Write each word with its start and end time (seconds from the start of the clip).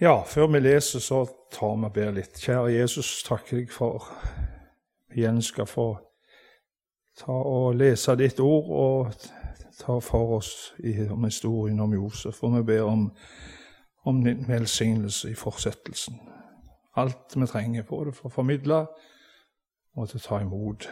Ja, 0.00 0.22
før 0.26 0.46
vi 0.46 0.58
leser, 0.58 0.98
så 0.98 1.26
tar 1.50 1.74
vi 1.76 1.84
og 1.84 1.92
ber 1.92 2.12
litt. 2.14 2.38
Kjære 2.38 2.70
Jesus, 2.70 3.22
takker 3.26 3.58
deg 3.58 3.72
for 3.74 4.06
vi 5.10 5.24
igjen 5.24 5.40
skal 5.42 5.66
få 5.66 5.88
ta 7.18 7.34
og 7.34 7.74
lese 7.74 8.14
ditt 8.14 8.38
ord 8.38 8.70
og 8.70 9.16
ta 9.80 9.98
for 9.98 10.36
oss 10.36 10.52
i, 10.78 10.94
om 11.10 11.24
historien 11.24 11.80
om 11.80 11.98
Josef. 11.98 12.44
Og 12.46 12.54
vi 12.56 12.62
ber 12.62 12.86
om, 12.86 13.10
om 14.06 14.22
din 14.22 14.46
velsignelse 14.48 15.32
i 15.32 15.34
fortsettelsen. 15.34 16.20
Alt 16.94 17.34
vi 17.34 17.46
trenger 17.50 17.82
på 17.82 18.04
det 18.06 18.14
for 18.14 18.30
å 18.30 18.36
formidle 18.38 18.84
og 19.98 20.12
til 20.12 20.22
å 20.22 20.26
ta 20.28 20.42
imot. 20.46 20.86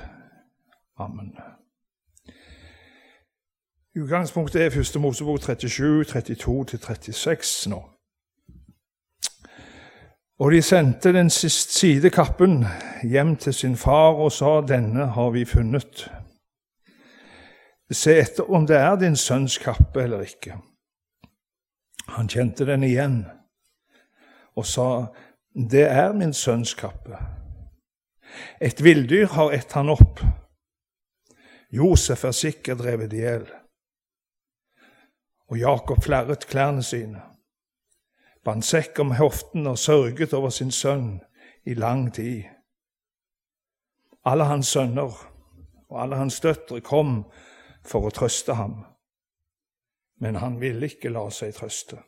Amen. 0.98 1.36
Utgangspunktet 3.95 4.66
er 4.66 4.80
1. 4.80 4.98
Mosebok 4.98 5.46
37, 5.46 6.02
32-36 6.11 7.68
nå. 7.70 7.86
Og 10.39 10.53
de 10.53 10.63
sendte 10.63 11.13
den 11.17 11.31
siste 11.32 12.11
kappen 12.13 12.64
hjem 13.03 13.36
til 13.40 13.54
sin 13.54 13.76
far 13.76 14.18
og 14.21 14.32
sa, 14.32 14.61
'Denne 14.61 15.07
har 15.07 15.31
vi 15.31 15.45
funnet.' 15.45 16.11
Se 17.93 18.18
etter 18.18 18.50
om 18.50 18.67
det 18.67 18.76
er 18.76 18.96
din 18.96 19.17
sønns 19.17 19.59
kappe 19.59 20.03
eller 20.03 20.21
ikke. 20.21 20.59
Han 22.09 22.29
kjente 22.29 22.67
den 22.67 22.82
igjen 22.82 23.26
og 24.57 24.67
sa, 24.67 25.07
'Det 25.54 25.86
er 25.89 26.12
min 26.12 26.32
sønns 26.32 26.75
kappe.' 26.75 27.18
Et 28.61 28.84
villdyr 28.84 29.26
har 29.26 29.50
ett 29.50 29.73
han 29.73 29.89
opp. 29.89 30.21
Josef 31.73 32.25
er 32.25 32.31
sikkert 32.31 32.78
drevet 32.78 33.12
i 33.12 33.17
hjel. 33.17 33.47
Og 35.48 35.59
Jakob 35.59 36.05
flerret 36.05 36.47
klærne 36.47 36.83
sine 36.83 37.23
bandt 38.47 38.64
sekk 38.64 39.00
om 39.03 39.11
hoften 39.19 39.67
og 39.67 39.78
sørget 39.78 40.34
over 40.34 40.50
sin 40.55 40.70
sønn 40.70 41.19
i 41.67 41.75
lang 41.75 42.15
tid. 42.15 42.45
Alle 44.25 44.45
hans 44.45 44.70
sønner 44.70 45.15
og 45.89 46.03
alle 46.03 46.17
hans 46.17 46.41
døtre 46.41 46.81
kom 46.81 47.25
for 47.87 48.07
å 48.07 48.15
trøste 48.15 48.55
ham, 48.55 48.85
men 50.23 50.39
han 50.43 50.61
ville 50.62 50.87
ikke 50.87 51.11
la 51.11 51.27
seg 51.31 51.55
trøste. 51.59 51.98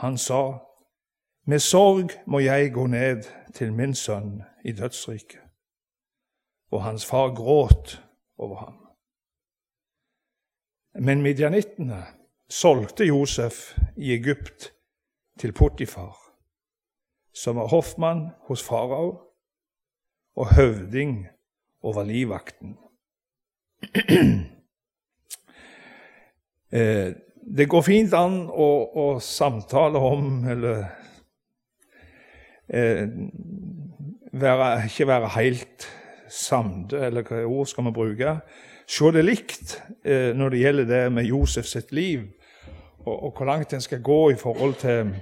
Han 0.00 0.16
sa, 0.18 0.58
med 1.44 1.60
sorg 1.60 2.12
må 2.26 2.40
jeg 2.40 2.72
gå 2.72 2.86
ned 2.86 3.28
til 3.54 3.72
min 3.72 3.94
sønn 3.94 4.42
i 4.64 4.72
dødsriket. 4.72 5.40
Og 6.72 6.84
hans 6.84 7.04
far 7.04 7.34
gråt 7.36 7.98
over 8.40 8.56
ham. 8.56 8.78
Men 10.94 11.22
midjanittene 11.22 12.04
solgte 12.48 13.04
Josef 13.04 13.74
i 13.96 14.12
Egypt 14.14 14.72
til 15.42 15.52
Potifar, 15.52 16.14
som 17.34 17.58
var 17.58 17.72
hoffmann 17.72 18.28
hos 18.46 18.62
farao 18.62 19.08
og 20.38 20.54
høvding 20.54 21.26
over 21.82 22.06
livvakten. 22.06 22.76
Eh, 26.72 27.12
det 27.56 27.66
går 27.68 27.82
fint 27.84 28.14
an 28.16 28.46
å, 28.48 28.66
å 28.96 29.02
samtale 29.20 30.00
om 30.00 30.46
eller 30.48 30.78
eh, 32.72 33.02
være, 34.32 34.86
ikke 34.88 35.06
være 35.10 35.28
helt 35.34 35.84
samde, 36.32 36.96
eller 36.96 37.28
hva 37.28 37.42
ord 37.44 37.68
skal 37.68 37.90
vi 37.90 37.92
bruke? 37.98 38.32
Se 38.88 39.12
det 39.12 39.26
likt 39.26 39.74
eh, 40.00 40.32
når 40.32 40.54
det 40.54 40.62
gjelder 40.62 40.88
det 40.94 41.02
med 41.12 41.28
Josef 41.28 41.68
sitt 41.68 41.92
liv, 41.92 42.24
og, 43.04 43.12
og 43.12 43.36
hvor 43.36 43.52
langt 43.52 43.76
en 43.76 43.84
skal 43.84 44.00
gå 44.00 44.20
i 44.32 44.40
forhold 44.40 44.80
til 44.80 45.12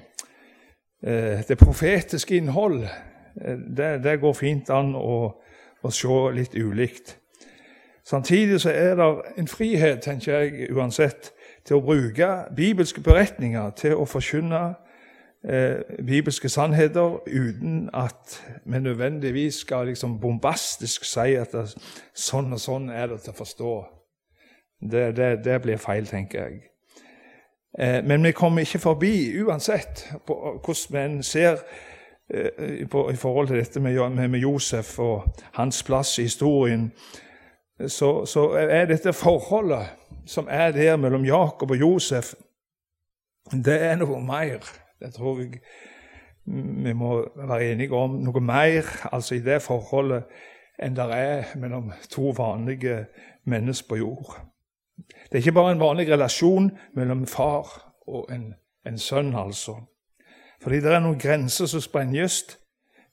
det 1.03 1.59
profetiske 1.59 2.37
innhold, 2.37 2.83
eh, 3.45 3.57
det, 3.77 4.05
det, 4.05 4.21
går 4.21 4.33
fint 4.33 4.71
an 4.71 4.95
å, 4.95 5.17
å, 5.83 5.91
se 5.91 6.19
litt 6.37 6.55
ulikt. 6.55 7.17
Samtidig 8.05 8.61
så 8.61 8.71
er 8.71 8.95
det 8.99 9.09
en 9.39 9.49
frihet, 9.49 10.03
tenker 10.03 10.33
jeg 10.33 10.71
uansett, 10.73 11.33
til 11.65 11.77
å 11.77 11.85
bruke 11.85 12.29
bibelske 12.57 13.03
beretninger 13.05 13.71
til 13.77 13.95
å 14.01 14.07
forkynne 14.09 14.63
eh, 15.45 15.85
bibelske 16.07 16.49
sannheter 16.49 17.21
uten 17.29 17.91
at 17.95 18.41
vi 18.65 18.81
nødvendigvis 18.81 19.61
skal 19.67 19.87
liksom 19.87 20.19
bombastisk 20.21 21.05
si 21.05 21.37
at 21.37 21.53
det, 21.53 21.67
sånn 22.17 22.53
og 22.57 22.61
sånn 22.61 22.91
er 22.91 23.13
det 23.13 23.23
til 23.25 23.37
å 23.37 23.41
forstå. 23.43 23.75
Det, 24.81 25.11
det, 25.17 25.31
det 25.45 25.61
blir 25.63 25.81
feil, 25.81 26.09
tenker 26.09 26.49
jeg. 26.49 26.70
Eh, 27.79 28.05
men 28.05 28.25
vi 28.25 28.33
kommer 28.33 28.61
ikke 28.61 28.79
forbi, 28.83 29.15
uansett 29.43 30.07
hvordan 30.27 31.19
vi 31.19 31.23
ser 31.23 31.63
eh, 32.31 32.83
i 33.13 33.17
forhold 33.17 33.49
til 33.49 33.57
dette 33.57 33.81
med 33.81 34.39
Josef 34.39 34.99
og 34.99 35.35
hans 35.55 35.83
plass 35.83 36.19
i 36.19 36.23
historien, 36.23 36.93
så, 37.87 38.25
så 38.25 38.51
er 38.51 38.91
dette 38.91 39.13
forholdet 39.13 39.87
som 40.27 40.49
er 40.51 40.73
der 40.73 40.97
mellom 40.97 41.25
Jakob 41.25 41.71
og 41.71 41.81
Josef, 41.81 42.35
det 43.53 43.83
er 43.83 43.97
noe 43.97 44.21
mer. 44.23 44.67
Det 45.01 45.15
tror 45.15 45.41
jeg 45.41 45.61
vi 46.85 46.93
må 46.93 47.17
være 47.37 47.73
enige 47.73 47.95
om. 47.95 48.19
Noe 48.25 48.41
mer 48.41 48.87
altså 49.13 49.35
i 49.35 49.43
det 49.45 49.61
forholdet 49.63 50.29
enn 50.81 50.97
det 50.97 51.07
er 51.13 51.51
mellom 51.61 51.91
to 52.11 52.33
vanlige 52.37 53.05
mennesker 53.45 53.89
på 53.89 54.01
jord. 54.01 54.39
Det 55.09 55.33
er 55.33 55.45
ikke 55.45 55.53
bare 55.53 55.73
en 55.73 55.81
vanlig 55.81 56.09
relasjon 56.11 56.71
mellom 56.95 57.27
far 57.27 57.95
og 58.07 58.29
en, 58.35 58.55
en 58.87 58.99
sønn, 58.99 59.35
altså. 59.37 59.77
Fordi 60.63 60.81
det 60.81 60.93
er 60.93 61.01
noen 61.01 61.19
grenser 61.19 61.67
som 61.71 61.81
sprenges 61.81 62.43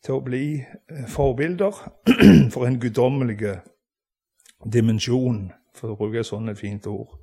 til 0.03 0.17
å 0.17 0.23
bli 0.23 0.59
eh, 0.59 1.05
forbilder 1.09 1.79
for 2.53 2.67
en 2.67 2.79
guddommelig 2.79 3.55
dimensjon, 4.65 5.47
for 5.75 5.93
å 5.93 5.99
bruke 5.99 6.19
et 6.19 6.27
sånt 6.27 6.51
fint 6.59 6.87
ord. 6.91 7.15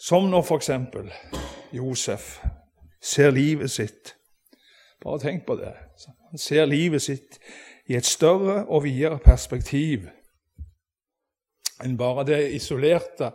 Som 0.00 0.30
når 0.30 0.46
f.eks. 0.46 0.70
Josef 1.72 2.38
ser 3.00 3.30
livet 3.30 3.70
sitt 3.70 4.16
Bare 5.00 5.16
tenk 5.16 5.46
på 5.46 5.54
det. 5.56 5.70
Han 6.28 6.38
ser 6.38 6.66
livet 6.68 7.00
sitt 7.00 7.38
i 7.88 7.94
et 7.96 8.04
større 8.04 8.66
og 8.68 8.82
videre 8.84 9.16
perspektiv 9.24 10.10
enn 11.84 11.96
bare 12.00 12.26
det 12.28 12.40
isolerte 12.54 13.32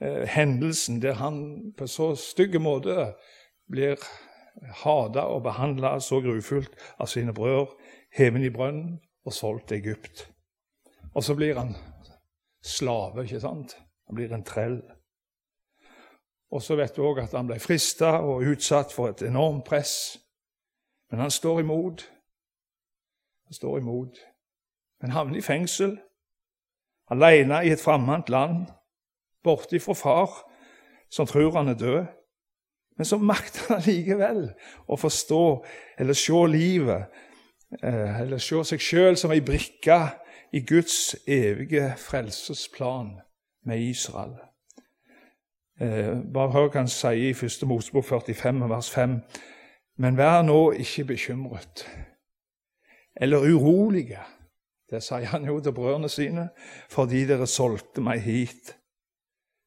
eh, 0.00 0.24
hendelsen 0.30 1.00
der 1.02 1.18
han 1.20 1.72
på 1.78 1.88
så 1.90 2.12
stygge 2.18 2.58
måte 2.62 3.14
blir 3.70 3.98
hata 4.84 5.26
og 5.30 5.42
behandla 5.42 5.98
så 6.00 6.20
grufullt 6.22 6.74
av 6.98 7.10
sine 7.10 7.34
brødre, 7.34 7.74
hevet 8.14 8.46
i 8.46 8.52
brønnen 8.54 8.98
og 9.24 9.32
solgt 9.32 9.68
til 9.68 9.80
Egypt. 9.82 10.28
Og 11.14 11.24
så 11.24 11.34
blir 11.34 11.58
han 11.58 11.74
slave, 12.64 13.24
ikke 13.24 13.40
sant? 13.40 13.76
Han 14.06 14.14
blir 14.14 14.32
en 14.34 14.44
trell. 14.44 14.82
Og 16.50 16.62
så 16.62 16.76
vet 16.78 16.96
du 16.96 17.02
òg 17.02 17.22
at 17.24 17.34
han 17.34 17.48
ble 17.48 17.58
frista 17.58 18.18
og 18.22 18.44
utsatt 18.46 18.92
for 18.94 19.10
et 19.10 19.22
enormt 19.26 19.64
press. 19.66 20.18
Men 21.10 21.24
han 21.24 21.30
står 21.30 21.60
imot. 21.60 22.04
Han 23.46 23.54
står 23.54 23.78
imot. 23.78 24.20
Men 25.02 25.10
havner 25.10 25.38
i 25.38 25.42
fengsel 25.44 25.98
alene 27.10 27.64
i 27.64 27.72
et 27.72 27.80
fremmed 27.80 28.28
land, 28.28 28.66
borte 29.44 29.80
fra 29.80 29.94
far, 29.94 30.30
som 31.10 31.26
tror 31.26 31.56
han 31.56 31.68
er 31.68 31.78
død. 31.78 32.04
Men 32.96 33.04
så 33.04 33.18
makter 33.18 33.74
han 33.74 33.82
likevel 33.86 34.42
å 34.86 34.96
forstå 34.96 35.44
eller 35.98 36.18
se 36.18 36.46
livet, 36.50 37.06
eh, 37.82 38.20
eller 38.20 38.38
se 38.38 38.62
seg 38.64 38.80
sjøl 38.80 39.18
som 39.18 39.34
ei 39.34 39.42
brikke 39.42 39.98
i 40.54 40.62
Guds 40.62 41.16
evige 41.26 41.94
frelsesplan 41.98 43.16
med 43.66 43.82
Israel. 43.82 44.36
Eh, 45.80 46.14
bare 46.34 46.54
hør 46.54 46.70
hva 46.70 46.84
han 46.84 46.88
sier 46.88 47.32
i 47.32 47.34
1. 47.34 47.66
Mosebok 47.66 48.06
45, 48.06 48.68
vers 48.70 48.90
5. 48.94 49.20
Men 49.98 50.18
vær 50.18 50.42
nå 50.46 50.70
ikke 50.78 51.08
bekymret 51.14 51.86
eller 53.16 53.38
urolige 53.38 54.18
det 54.94 55.02
sier 55.02 55.26
han 55.32 55.44
jo 55.48 55.58
til 55.60 55.74
brødrene 55.74 56.08
sine, 56.08 56.48
fordi 56.90 57.24
dere 57.28 57.46
solgte 57.50 58.02
meg 58.04 58.22
hit. 58.24 58.74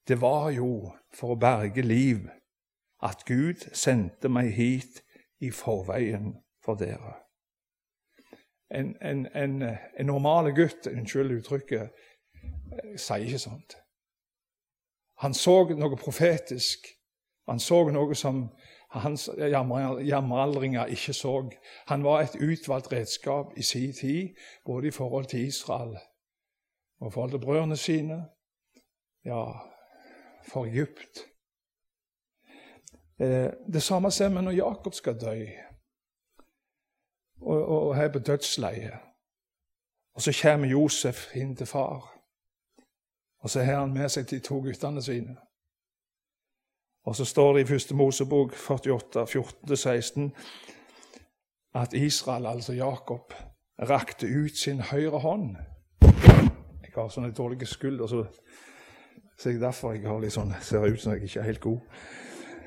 Det 0.07 0.21
var 0.21 0.50
jo 0.56 0.94
for 1.13 1.35
å 1.35 1.39
berge 1.39 1.83
liv 1.83 2.27
at 3.03 3.25
Gud 3.27 3.68
sendte 3.75 4.31
meg 4.31 4.53
hit 4.56 5.01
i 5.44 5.51
forveien 5.51 6.38
for 6.63 6.79
dere. 6.79 7.18
En, 8.71 8.95
en, 9.01 9.27
en, 9.35 9.62
en 9.63 10.09
normal 10.09 10.51
gutt, 10.56 10.88
unnskyld 10.88 11.38
uttrykket, 11.38 11.91
sier 13.00 13.27
ikke 13.27 13.39
sånt. 13.39 13.77
Han 15.23 15.33
så 15.33 15.63
noe 15.73 15.97
profetisk. 15.97 16.88
Han 17.47 17.59
så 17.63 17.85
noe 17.89 18.15
som 18.15 18.44
hans 18.89 19.30
jammeraldringer 19.38 20.86
ikke 20.86 21.13
så. 21.13 21.50
Han 21.88 22.04
var 22.04 22.22
et 22.22 22.36
utvalgt 22.36 22.92
redskap 22.92 23.45
i 23.57 23.62
sin 23.62 23.94
tid, 23.94 24.36
både 24.66 24.88
i 24.88 24.92
forhold 24.92 25.25
til 25.25 25.48
Israel 25.48 25.98
og 27.00 27.07
i 27.07 27.12
forhold 27.12 27.31
til 27.31 27.39
brødrene 27.39 27.78
sine, 27.78 28.25
ja, 29.25 29.51
for 30.44 30.66
Egypt. 30.66 31.19
Eh, 33.19 33.51
det 33.74 33.84
samme 33.84 34.12
ser 34.12 34.30
vi 34.30 34.42
når 34.42 34.51
Jakob 34.51 34.94
skal 34.94 35.22
dø 35.22 35.45
og, 37.42 37.66
og, 37.66 37.88
og 37.88 37.98
er 37.98 38.12
på 38.12 38.19
dødsleiet. 38.19 38.94
Og 40.13 40.22
så 40.22 40.40
kommer 40.42 40.68
Josef 40.68 41.36
inn 41.36 41.56
til 41.56 41.66
far. 41.66 42.13
Og 43.40 43.50
så 43.50 43.63
har 43.63 43.80
han 43.80 43.94
med 43.94 44.10
seg 44.10 44.30
de 44.30 44.40
to 44.40 44.57
guttene 44.60 45.01
sine. 45.04 45.38
Og 47.07 47.15
så 47.15 47.25
står 47.25 47.54
det 47.54 47.62
i 47.62 47.65
første 47.65 47.95
Mosebok 47.95 48.54
48, 48.54 49.24
14-16 49.24 50.21
at 51.75 51.94
Israel, 51.94 52.45
altså 52.45 52.74
Jakob, 52.74 53.33
rakte 53.80 54.27
ut 54.27 54.57
sin 54.57 54.81
høyre 54.81 55.19
hånd. 55.19 55.56
Jeg 56.01 56.92
har 56.95 57.09
sånne 57.09 57.31
dårlige 57.31 57.65
skulder, 57.65 58.07
så, 58.07 58.25
så 59.39 59.50
jeg 59.50 59.62
derfor 59.62 59.95
jeg 59.95 60.19
litt 60.19 60.36
sånn, 60.36 60.51
ser 60.62 60.83
ut 60.83 61.00
som 61.00 61.13
jeg 61.13 61.24
ikke 61.30 61.39
er 61.39 61.48
helt 61.48 61.63
god. 61.63 61.80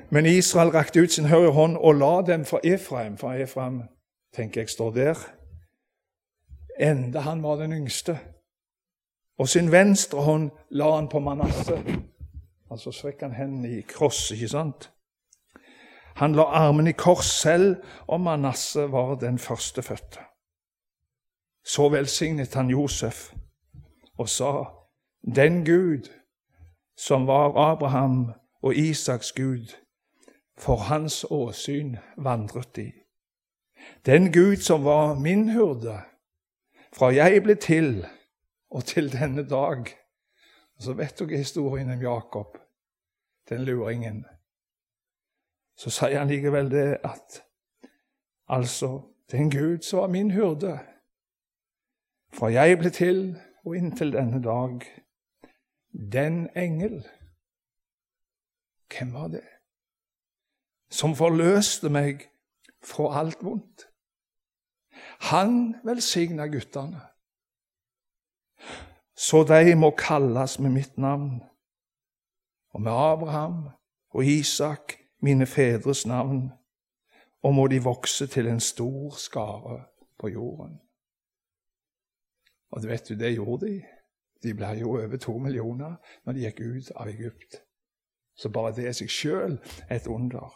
Men 0.09 0.25
Israel 0.25 0.73
rakte 0.73 1.03
ut 1.03 1.13
sin 1.13 1.29
høyre 1.29 1.53
hånd 1.53 1.77
og 1.77 2.01
la 2.01 2.13
dem 2.25 2.45
fra 2.45 2.59
Efraim. 2.63 3.19
For 3.21 3.37
Efraim 3.37 3.83
tenker 4.33 4.65
jeg 4.65 4.73
står 4.73 4.95
der. 4.97 5.25
Enda 6.79 7.27
han 7.29 7.43
var 7.43 7.61
den 7.61 7.77
yngste. 7.77 8.17
Og 9.37 9.49
sin 9.49 9.69
venstre 9.71 10.25
hånd 10.25 10.49
la 10.71 10.95
han 10.95 11.11
på 11.13 11.21
Manasseh. 11.21 12.09
Altså 12.71 12.91
strekk 12.91 13.21
han 13.21 13.35
hendene 13.35 13.69
i 13.77 13.81
kross, 13.87 14.31
ikke 14.31 14.47
sant? 14.47 14.91
Han 16.15 16.35
la 16.35 16.43
armen 16.43 16.87
i 16.87 16.95
kors 16.95 17.29
selv, 17.41 17.83
og 18.07 18.21
Manasseh 18.21 18.91
var 18.91 19.15
den 19.19 19.39
førstefødte. 19.39 20.23
Så 21.65 21.89
velsignet 21.89 22.53
han 22.53 22.69
Josef 22.69 23.33
og 24.17 24.29
sa, 24.29 24.65
Den 25.35 25.65
Gud 25.65 26.09
som 26.97 27.27
var 27.27 27.71
Abraham 27.71 28.31
og 28.61 28.75
Isaks 28.75 29.31
Gud, 29.31 29.75
for 30.57 30.75
hans 30.75 31.25
åsyn 31.29 31.95
vandret 32.17 32.75
de. 32.75 32.91
Den 34.05 34.33
Gud 34.33 34.55
som 34.55 34.85
var 34.85 35.19
min 35.19 35.49
hurde, 35.49 36.01
fra 36.93 37.13
jeg 37.13 37.43
ble 37.43 37.55
til 37.55 38.05
og 38.69 38.85
til 38.85 39.11
denne 39.11 39.49
dag. 39.49 39.89
Og 40.77 40.83
så 40.83 40.93
vet 40.93 41.19
dere 41.19 41.37
historien 41.37 41.89
om 41.89 42.01
Jakob, 42.01 42.57
den 43.49 43.65
luringen. 43.65 44.25
Så 45.77 45.89
sier 45.89 46.19
han 46.19 46.29
likevel 46.29 46.71
det 46.71 46.99
at 47.03 47.41
altså, 48.47 49.01
den 49.31 49.51
Gud 49.51 49.81
som 49.81 49.99
var 49.99 50.07
min 50.07 50.31
hyrde, 50.31 50.79
fra 52.33 52.51
jeg 52.51 52.77
ble 52.79 52.89
til 52.89 53.21
og 53.65 53.75
inntil 53.77 54.13
denne 54.13 54.43
dag, 54.43 54.79
den 56.11 56.49
engel 56.55 57.03
Hvem 58.91 59.13
var 59.13 59.27
det? 59.27 59.43
Som 60.91 61.13
forløste 61.15 61.87
meg 61.89 62.25
fra 62.83 63.21
alt 63.21 63.39
vondt. 63.39 63.85
Han 65.31 65.75
velsigna 65.87 66.49
guttene, 66.51 66.99
så 69.15 69.43
de 69.47 69.75
må 69.75 69.93
kalles 69.95 70.57
med 70.59 70.75
mitt 70.75 70.97
navn, 70.97 71.39
og 72.71 72.81
med 72.81 72.91
Abraham 72.91 73.69
og 74.09 74.25
Isak, 74.25 74.93
mine 75.21 75.45
fedres 75.45 76.05
navn, 76.05 76.51
og 77.43 77.53
må 77.53 77.67
de 77.67 77.83
vokse 77.83 78.27
til 78.27 78.47
en 78.47 78.59
stor 78.59 79.09
skare 79.17 79.83
på 80.19 80.27
jorden. 80.27 80.79
Og 82.71 82.81
du 82.81 82.87
vet 82.87 83.09
du, 83.09 83.13
det 83.13 83.33
gjorde 83.33 83.65
de. 83.67 83.81
De 84.43 84.53
ble 84.53 84.67
jo 84.79 84.95
over 84.97 85.17
to 85.17 85.37
millioner 85.37 85.95
når 86.25 86.33
de 86.33 86.45
gikk 86.45 86.61
ut 86.61 86.91
av 86.95 87.09
Egypt. 87.09 87.61
Så 88.35 88.49
bare 88.49 88.73
det 88.75 88.87
i 88.89 88.93
seg 88.93 89.11
sjøl 89.11 89.57
et 89.91 90.07
under. 90.07 90.53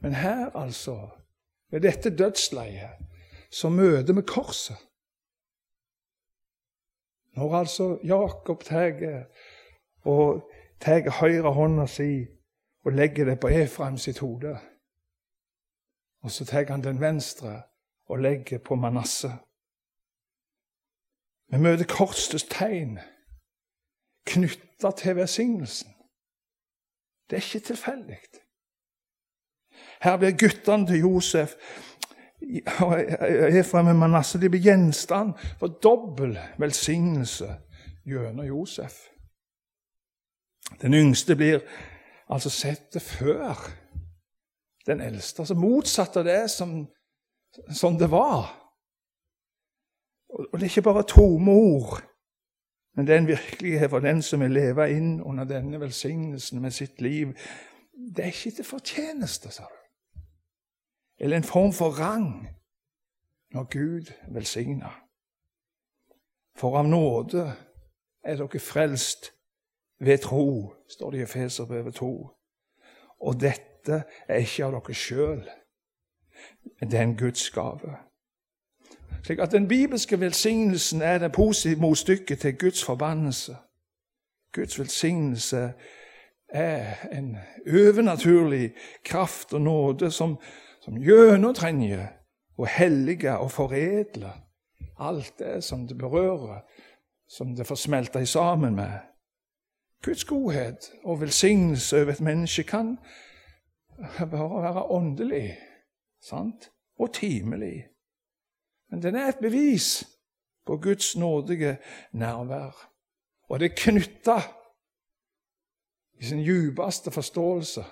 Men 0.00 0.14
her, 0.14 0.50
altså, 0.56 1.08
ved 1.70 1.80
dette 1.80 2.12
dødsleiet, 2.16 3.00
så 3.50 3.68
møter 3.68 4.14
vi 4.14 4.22
korset. 4.26 4.76
Når 7.36 7.54
altså 7.54 7.98
Jakob 8.04 8.62
tar 8.64 9.26
og 10.02 10.49
tar 10.80 11.10
høyre 11.20 11.52
hånda 11.52 11.86
si 11.86 12.26
og 12.84 12.92
legger 12.92 13.24
det 13.24 13.40
på 13.40 13.48
Efraim 13.48 13.98
sitt 13.98 14.18
hode, 14.18 14.56
og 16.22 16.30
så 16.30 16.44
tar 16.44 16.70
han 16.70 16.84
den 16.84 17.00
venstre 17.00 17.62
og 18.08 18.18
legger 18.18 18.58
på 18.58 18.74
Manasseh. 18.74 19.36
Vi 21.50 21.58
møter 21.58 21.84
korsets 21.88 22.44
tegn 22.50 22.98
knytta 24.26 24.90
til 24.96 25.16
velsignelsen. 25.16 25.90
Det 27.30 27.36
er 27.36 27.42
ikke 27.42 27.66
tilfeldig. 27.66 28.18
Her 30.02 30.16
blir 30.16 30.38
guttene 30.38 30.86
til 30.86 31.00
Josef 31.00 31.54
og 32.80 33.00
Efraim 33.60 33.86
og 33.86 33.96
Manasseh 33.96 34.42
de 34.42 34.50
blir 34.50 34.62
gjenstand 34.64 35.34
for 35.58 35.66
dobbel 35.82 36.38
velsignelse 36.58 37.56
gjennom 38.06 38.46
Josef. 38.46 39.10
Den 40.80 40.94
yngste 40.94 41.36
blir 41.36 41.60
altså 42.28 42.50
sett 42.50 42.96
før 43.02 43.58
den 44.86 45.00
eldste. 45.00 45.42
Altså 45.42 45.54
motsatt 45.54 46.16
av 46.16 46.24
det 46.24 46.50
som, 46.50 46.86
som 47.74 47.98
det 47.98 48.10
var. 48.10 48.48
Og 50.30 50.54
det 50.54 50.62
er 50.62 50.70
ikke 50.70 50.86
bare 50.86 51.02
tomme 51.02 51.52
ord, 51.52 51.98
men 52.96 53.06
det 53.06 53.14
er 53.14 53.18
en 53.18 53.26
virkelighet 53.26 53.90
for 53.90 53.98
den 53.98 54.22
som 54.22 54.40
vil 54.40 54.54
leve 54.54 54.86
inn 54.94 55.18
under 55.20 55.44
denne 55.44 55.80
velsignelsen 55.80 56.62
med 56.62 56.70
sitt 56.70 57.00
liv. 57.00 57.34
Det 57.92 58.24
er 58.24 58.30
ikke 58.30 58.56
til 58.56 58.64
fortjeneste, 58.64 59.50
sa 59.50 59.66
du 59.66 59.80
eller 61.20 61.36
en 61.36 61.44
form 61.44 61.72
for 61.72 61.90
rang 61.90 62.48
når 63.52 63.64
Gud 63.64 64.12
velsigner. 64.28 65.04
For 66.56 66.78
av 66.78 66.88
nåde 66.88 67.44
er 68.24 68.40
dere 68.40 68.60
frelst 68.60 69.30
ved 70.00 70.18
tro, 70.18 70.72
står 70.88 71.10
det 71.10 71.18
i 71.18 71.22
Efeserbrevet 71.22 71.94
2. 71.94 72.28
Og 73.20 73.40
dette 73.40 74.02
er 74.28 74.36
ikke 74.36 74.64
av 74.64 74.76
dere 74.76 74.94
sjøl, 74.94 75.42
det 76.80 76.94
er 76.94 77.02
en 77.02 77.16
Guds 77.16 77.50
gave. 77.50 77.96
Slik 79.24 79.38
at 79.38 79.52
Den 79.52 79.68
bibelske 79.68 80.20
velsignelsen 80.20 81.02
er 81.02 81.18
det 81.18 81.32
positive 81.32 81.80
motstykket 81.80 82.38
til 82.38 82.58
Guds 82.58 82.84
forbannelse. 82.84 83.56
Guds 84.52 84.78
velsignelse 84.78 85.72
er 86.48 86.94
en 87.12 87.36
overnaturlig 87.66 88.72
kraft 89.04 89.52
og 89.52 89.60
nåde 89.60 90.10
som 90.10 90.38
som 90.80 90.96
gjennomtrenger 90.96 92.06
og 92.58 92.68
helliger 92.68 93.40
og 93.40 93.50
foredler 93.52 94.32
alt 95.00 95.38
det 95.38 95.64
som 95.64 95.86
det 95.88 95.98
berører, 95.98 96.60
som 97.28 97.54
det 97.56 97.66
får 97.66 97.74
smelta 97.74 98.24
sammen 98.24 98.74
med. 98.76 98.98
Guds 100.04 100.24
godhet 100.24 100.92
og 101.04 101.20
velsignelse 101.20 102.02
over 102.02 102.12
et 102.12 102.20
menneske 102.20 102.62
kan 102.62 102.98
bare 104.30 104.62
være 104.62 104.84
åndelig 104.84 105.58
sant? 106.22 106.70
og 106.98 107.14
timelig. 107.14 107.84
Men 108.90 109.02
den 109.02 109.14
er 109.14 109.28
et 109.28 109.38
bevis 109.40 110.08
på 110.66 110.76
Guds 110.76 111.16
nådige 111.16 111.78
nærvær. 112.12 112.90
Og 113.48 113.60
det 113.60 113.70
er 113.70 113.76
knytta 113.76 114.40
i 116.20 116.24
sin 116.24 116.38
djupeste 116.38 117.10
forståelse 117.10 117.84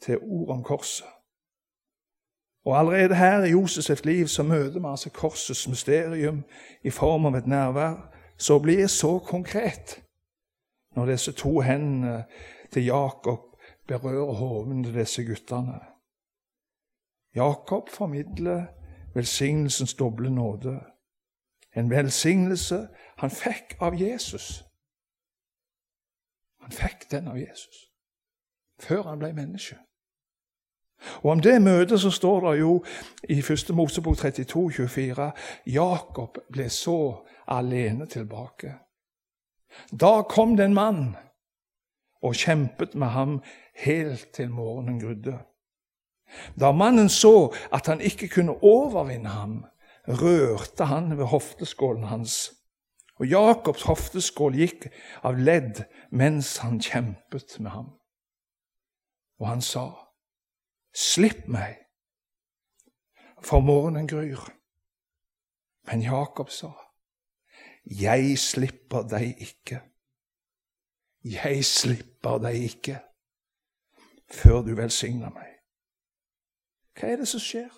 til 0.00 0.18
ord 0.18 0.48
om 0.48 0.62
korset. 0.62 1.06
Og 2.64 2.78
allerede 2.78 3.14
her 3.14 3.44
i 3.44 3.50
Josefs 3.50 4.04
liv 4.04 4.28
så 4.28 4.42
møter 4.42 4.80
vi 4.80 4.86
altså 4.86 5.10
korsets 5.10 5.68
mysterium 5.68 6.44
i 6.82 6.90
form 6.90 7.26
av 7.26 7.34
et 7.34 7.46
nærvær 7.46 7.94
som 8.38 8.62
blir 8.62 8.86
så 8.86 9.18
konkret 9.18 10.02
når 10.96 11.06
disse 11.06 11.32
to 11.32 11.60
hendene 11.60 12.24
til 12.72 12.84
Jakob 12.84 13.38
berører 13.88 14.32
hodene 14.32 14.84
til 14.84 14.94
disse 14.94 15.24
guttene. 15.24 15.80
Jakob 17.34 17.88
formidler 17.88 18.66
velsignelsens 19.14 19.94
doble 19.94 20.30
nåde. 20.30 20.80
En 21.76 21.90
velsignelse 21.90 22.88
han 23.18 23.30
fikk 23.30 23.76
av 23.80 23.94
Jesus. 24.00 24.64
Han 26.60 26.72
fikk 26.72 27.10
den 27.10 27.28
av 27.28 27.38
Jesus 27.38 27.90
før 28.80 29.02
han 29.02 29.18
ble 29.18 29.32
menneske. 29.36 29.76
Og 31.22 31.30
Om 31.30 31.40
det 31.40 31.62
møtet 31.62 32.00
så 32.00 32.10
står 32.10 32.50
det 32.50 32.58
jo 32.60 32.84
i 33.28 33.38
1. 33.38 33.74
Mosebok 33.76 34.16
32, 34.16 34.72
24 34.72 35.32
Jakob 35.66 36.38
ble 36.52 36.68
så 36.68 37.24
alene 37.48 38.06
tilbake. 38.06 38.74
Da 39.90 40.22
kom 40.22 40.56
det 40.56 40.64
en 40.64 40.74
mann 40.74 41.04
og 42.22 42.34
kjempet 42.36 42.94
med 42.94 43.08
ham 43.08 43.38
helt 43.74 44.32
til 44.36 44.50
morgenen 44.50 45.00
grudde. 45.00 45.38
Da 46.60 46.72
mannen 46.72 47.08
så 47.08 47.54
at 47.72 47.86
han 47.86 48.00
ikke 48.00 48.28
kunne 48.28 48.58
overvinne 48.62 49.28
ham, 49.28 49.64
rørte 50.08 50.84
han 50.84 51.18
ved 51.18 51.24
hofteskålen 51.24 52.04
hans. 52.04 52.52
Og 53.20 53.26
Jakobs 53.26 53.82
hofteskål 53.82 54.56
gikk 54.56 54.86
av 55.24 55.36
ledd 55.36 55.82
mens 56.10 56.56
han 56.64 56.80
kjempet 56.80 57.58
med 57.60 57.70
ham. 57.70 57.90
Og 59.40 59.48
han 59.48 59.60
sa:" 59.60 59.90
Slipp 60.94 61.46
meg, 61.48 61.76
for 63.42 63.60
morgenen 63.60 64.08
gryr. 64.08 64.40
Men 65.86 66.02
Jakob 66.02 66.50
sa, 66.50 66.72
Jeg 67.90 68.38
slipper 68.38 69.02
deg 69.02 69.40
ikke. 69.42 69.80
Jeg 71.24 71.64
slipper 71.64 72.38
deg 72.38 72.62
ikke 72.62 73.00
før 74.30 74.62
du 74.62 74.74
velsigner 74.78 75.32
meg. 75.34 75.56
Hva 76.94 77.10
er 77.10 77.20
det 77.20 77.28
som 77.28 77.42
skjer? 77.42 77.70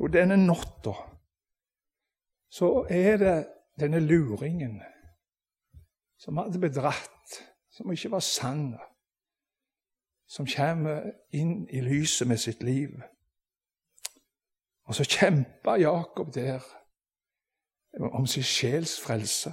Jo, 0.00 0.08
denne 0.08 0.38
natta 0.40 0.94
så 2.54 2.86
er 2.90 3.16
det 3.18 3.36
denne 3.80 4.00
luringen 4.00 4.78
som 6.18 6.38
hadde 6.38 6.60
bedratt, 6.62 7.40
som 7.70 7.90
ikke 7.92 8.10
var 8.14 8.22
sann, 8.22 8.76
som 10.30 10.46
kommer 10.46 11.10
inn 11.34 11.66
i 11.68 11.82
lyset 11.82 12.28
med 12.30 12.38
sitt 12.38 12.62
liv. 12.62 12.94
Og 14.86 14.94
så 14.94 15.04
kjemper 15.04 15.82
Jakob 15.82 16.32
der 16.34 16.62
om 18.00 18.26
sin 18.26 18.42
sjels 18.42 19.00
frelse. 19.00 19.52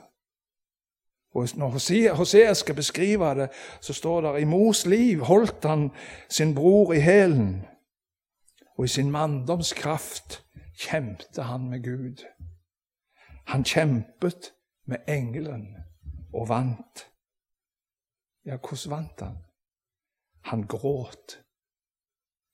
Og 1.33 1.47
Når 1.55 1.69
Hosea 2.15 2.53
skal 2.53 2.75
beskrive 2.75 3.35
det, 3.35 3.49
så 3.81 3.93
står 3.93 4.21
det 4.21 4.41
i 4.41 4.45
mors 4.45 4.85
liv 4.85 5.19
holdt 5.19 5.65
han 5.65 5.91
sin 6.29 6.55
bror 6.55 6.93
i 6.93 6.99
hælen, 6.99 7.65
og 8.77 8.85
i 8.85 8.87
sin 8.87 9.11
manndomskraft 9.11 10.45
kjempet 10.73 11.43
han 11.43 11.69
med 11.69 11.83
Gud. 11.83 12.25
Han 13.47 13.63
kjempet 13.63 14.53
med 14.85 14.97
engelen 15.07 15.75
og 16.33 16.49
vant. 16.49 17.07
Ja, 18.45 18.57
hvordan 18.57 18.91
vant 18.91 19.21
han? 19.21 19.37
Han 20.41 20.67
gråt 20.67 21.43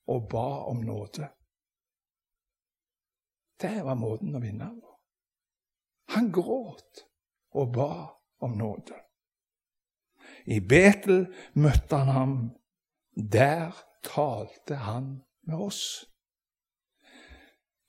og 0.06 0.28
ba 0.28 0.64
om 0.70 0.76
nåde. 0.76 1.28
Det 3.60 3.84
var 3.84 3.94
måten 3.94 4.36
å 4.36 4.40
vinne 4.40 4.70
på. 4.80 4.87
Han 6.08 6.32
gråt 6.32 7.04
og 7.50 7.72
ba 7.72 7.92
om 8.40 8.50
nåde. 8.50 8.94
I 10.46 10.60
Betel 10.60 11.26
møtte 11.54 11.96
han 11.96 12.08
ham. 12.08 12.36
Der 13.32 13.72
talte 14.04 14.74
han 14.74 15.22
med 15.46 15.56
oss. 15.56 16.06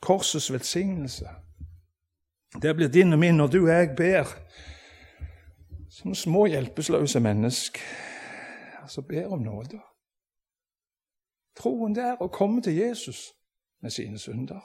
Korsets 0.01 0.51
velsignelse. 0.51 1.29
Det 2.61 2.75
blir 2.75 2.87
din 2.87 3.13
og 3.13 3.19
min 3.19 3.37
når 3.37 3.47
du 3.47 3.61
og 3.61 3.69
jeg 3.69 3.95
ber 3.97 4.25
som 5.89 6.15
små 6.15 6.45
hjelpeløse 6.45 7.19
mennesker. 7.19 7.81
Altså 8.81 9.01
ber 9.01 9.27
om 9.27 9.39
nåde. 9.39 9.79
Troen 11.59 11.95
der 11.95 12.21
å 12.21 12.27
komme 12.27 12.61
til 12.61 12.75
Jesus 12.75 13.33
med 13.81 13.91
sine 13.91 14.17
synder. 14.19 14.63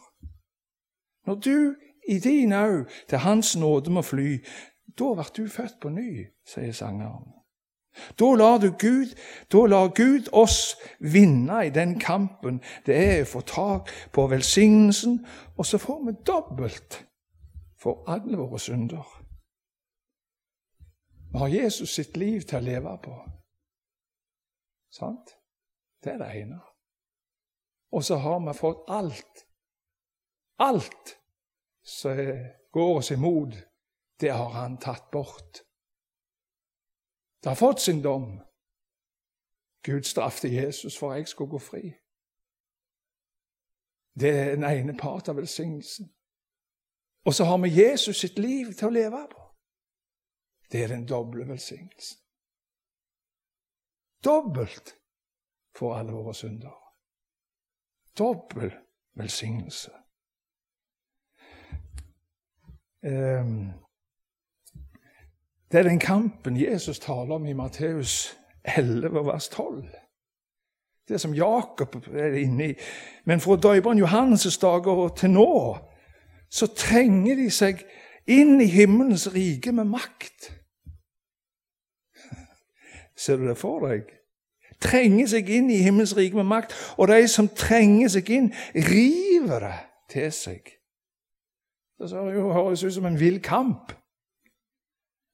Når 1.26 1.34
du 1.34 1.74
i 2.08 2.18
din 2.18 2.52
au 2.52 2.84
til 3.08 3.18
Hans 3.18 3.56
nåde 3.56 3.90
må 3.90 4.02
fly, 4.02 4.44
da 4.98 5.14
blir 5.14 5.32
du 5.36 5.48
født 5.48 5.80
på 5.80 5.88
ny, 5.88 6.26
sier 6.46 6.72
sangeren. 6.72 7.32
Da 8.18 8.34
lar, 8.34 8.58
du 8.58 8.70
Gud, 8.78 9.14
da 9.52 9.66
lar 9.66 9.88
Gud 9.94 10.28
oss 10.32 10.76
vinne 10.98 11.66
i 11.66 11.70
den 11.70 11.98
kampen 12.00 12.58
det 12.86 12.96
er 12.98 13.22
å 13.22 13.30
få 13.30 13.42
tak 13.46 13.92
på 14.12 14.26
velsignelsen, 14.30 15.20
og 15.56 15.66
så 15.66 15.78
får 15.78 16.00
vi 16.06 16.16
dobbelt 16.26 16.98
for 17.78 18.02
alle 18.10 18.38
våre 18.38 18.58
synder. 18.58 19.06
Vi 21.32 21.38
har 21.38 21.48
Jesus 21.48 21.94
sitt 21.94 22.16
liv 22.16 22.42
til 22.42 22.58
å 22.58 22.66
leve 22.66 22.98
på. 23.02 23.14
Sant? 24.94 25.34
Det 26.02 26.14
er 26.14 26.18
det 26.22 26.30
ene. 26.42 26.60
Og 27.94 28.04
så 28.04 28.18
har 28.22 28.42
vi 28.42 28.54
fått 28.58 28.84
alt. 28.90 29.46
Alt 30.58 31.16
som 31.84 32.16
går 32.72 32.96
oss 32.96 33.10
imot 33.10 33.54
det 34.20 34.28
har 34.28 34.50
han 34.50 34.78
tatt 34.78 35.10
bort. 35.10 35.62
Det 37.42 37.48
har 37.48 37.56
fått 37.56 37.80
sin 37.80 38.02
dom. 38.02 38.40
Gud 39.82 40.04
straffet 40.04 40.52
Jesus 40.52 40.98
for 40.98 41.12
at 41.12 41.18
jeg 41.18 41.28
skulle 41.28 41.50
gå 41.50 41.58
fri. 41.58 41.82
Det 44.20 44.30
er 44.30 44.54
den 44.54 44.64
ene 44.64 44.98
part 44.98 45.28
av 45.28 45.36
velsignelsen. 45.36 46.08
Og 47.26 47.34
så 47.34 47.44
har 47.44 47.58
vi 47.58 47.68
Jesus 47.68 48.16
sitt 48.20 48.38
liv 48.38 48.72
til 48.72 48.88
å 48.88 48.94
leve 48.94 49.26
på. 49.30 49.42
Det 50.72 50.84
er 50.84 50.88
den 50.88 51.06
doble 51.08 51.48
velsignelsen. 51.48 52.20
Dobbelt 54.24 54.94
for 55.76 55.98
alle 55.98 56.12
våre 56.12 56.34
synder. 56.34 56.72
Dobbel 58.18 58.72
velsignelse. 59.14 60.03
Det 65.72 65.78
er 65.78 65.82
den 65.82 65.98
kampen 65.98 66.56
Jesus 66.56 66.98
taler 66.98 67.34
om 67.34 67.46
i 67.46 67.52
Matteus 67.52 68.36
11, 68.64 69.26
vers 69.26 69.48
12. 69.48 69.84
Det 71.08 71.20
som 71.20 71.34
Jakob 71.34 71.96
er 72.14 72.38
inne 72.40 72.68
i. 72.68 72.74
Men 73.24 73.40
fra 73.40 73.56
døperen 73.56 73.98
Johannes' 73.98 74.60
dager 74.60 74.92
og 74.92 75.16
til 75.16 75.30
nå 75.30 75.76
så 76.50 76.66
trenger 76.66 77.36
de 77.36 77.50
seg 77.50 77.82
inn 78.30 78.60
i 78.62 78.68
himmelens 78.70 79.26
rike 79.34 79.72
med 79.72 79.84
makt. 79.84 80.52
Ser 83.16 83.36
du 83.36 83.48
det 83.48 83.58
for 83.58 83.84
deg? 83.88 84.06
Trenger 84.80 85.26
seg 85.30 85.50
inn 85.50 85.68
i 85.70 85.82
himmelens 85.82 86.16
rike 86.16 86.36
med 86.36 86.48
makt. 86.48 86.72
Og 86.96 87.08
de 87.08 87.28
som 87.28 87.48
trenger 87.48 88.08
seg 88.16 88.30
inn, 88.30 88.48
river 88.74 89.68
det 89.68 89.76
til 90.14 90.32
seg. 90.32 90.72
Det 91.98 92.10
høres 92.10 92.84
ut 92.84 92.94
som 92.94 93.06
en 93.06 93.20
vill 93.20 93.42
kamp. 93.42 93.92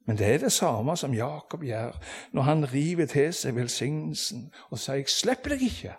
Men 0.07 0.19
det 0.19 0.35
er 0.35 0.39
det 0.39 0.53
samme 0.53 0.97
som 0.97 1.15
Jakob 1.15 1.63
gjør 1.63 1.93
når 2.33 2.43
han 2.43 2.73
river 2.73 3.07
til 3.07 3.33
seg 3.35 3.55
velsignelsen 3.55 4.53
og 4.71 4.79
sier 4.79 4.95
'Jeg 4.95 5.09
slipper 5.09 5.55
deg 5.55 5.63
ikke 5.63 5.95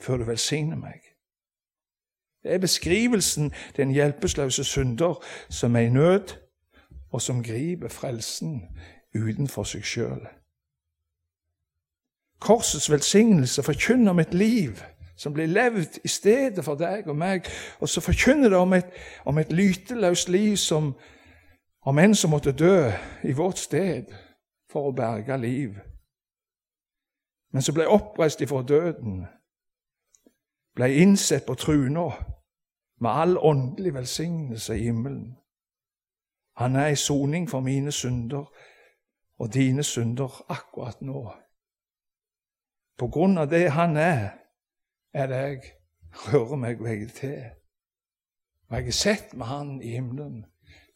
før 0.00 0.16
du 0.16 0.24
velsigner 0.24 0.76
meg'. 0.76 1.12
Det 2.42 2.54
er 2.54 2.58
beskrivelsen 2.58 3.52
til 3.74 3.82
en 3.82 3.90
hjelpeløse 3.90 4.64
synder 4.64 5.24
som 5.50 5.76
er 5.76 5.80
i 5.80 5.88
nød, 5.88 6.38
og 7.10 7.22
som 7.22 7.42
griper 7.42 7.88
frelsen 7.88 8.62
utenfor 9.14 9.64
seg 9.64 9.84
sjøl. 9.84 10.26
Korsets 12.40 12.90
velsignelse 12.90 13.62
forkynner 13.62 14.12
mitt 14.12 14.34
liv 14.34 14.82
som 15.16 15.32
blir 15.32 15.46
levd 15.46 15.98
i 16.04 16.08
stedet 16.08 16.64
for 16.64 16.74
deg 16.74 17.08
og 17.08 17.16
meg, 17.16 17.46
og 17.80 17.88
så 17.88 18.00
forkynner 18.00 18.48
det 18.48 18.58
om 18.58 18.72
et, 18.72 18.90
om 19.24 19.38
et 19.38 19.52
lyteløst 19.52 20.28
liv 20.28 20.56
som 20.56 20.94
om 21.82 21.98
en 21.98 22.14
som 22.14 22.30
måtte 22.30 22.52
dø 22.52 22.90
i 23.24 23.32
vårt 23.32 23.58
sted 23.58 24.12
for 24.70 24.88
å 24.88 24.96
berge 24.96 25.36
liv, 25.38 25.78
men 27.52 27.62
som 27.62 27.74
ble 27.74 27.88
oppreist 27.90 28.40
ifra 28.40 28.62
døden, 28.62 29.24
ble 30.74 30.88
innsett 31.02 31.44
på 31.46 31.54
truna 31.54 32.08
med 33.02 33.10
all 33.10 33.36
åndelig 33.38 33.94
velsignelse 33.94 34.78
i 34.78 34.86
himmelen. 34.86 35.36
Han 36.56 36.76
er 36.76 36.86
i 36.86 36.96
soning 36.96 37.48
for 37.50 37.60
mine 37.60 37.92
synder 37.92 38.44
og 39.38 39.54
dine 39.54 39.82
synder 39.82 40.44
akkurat 40.48 41.00
nå. 41.00 41.32
På 42.98 43.08
grunn 43.08 43.38
av 43.38 43.50
det 43.50 43.70
han 43.74 43.96
er, 43.96 44.41
er 45.12 45.26
det 45.26 45.40
jeg 45.42 45.62
rører 46.12 46.56
meg 46.56 46.80
vei 46.82 47.06
til. 47.06 47.42
Og 48.68 48.78
jeg 48.78 48.86
er 48.86 48.96
sett 48.96 49.34
med 49.34 49.46
han 49.46 49.74
i 49.82 49.94
himmelen. 49.96 50.44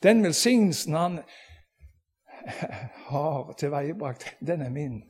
Den 0.02 0.24
velsignelsen 0.24 0.94
han 0.94 1.20
har 3.10 3.52
tilveiebrakt, 3.58 4.36
den 4.46 4.62
er 4.62 4.70
min. 4.70 5.02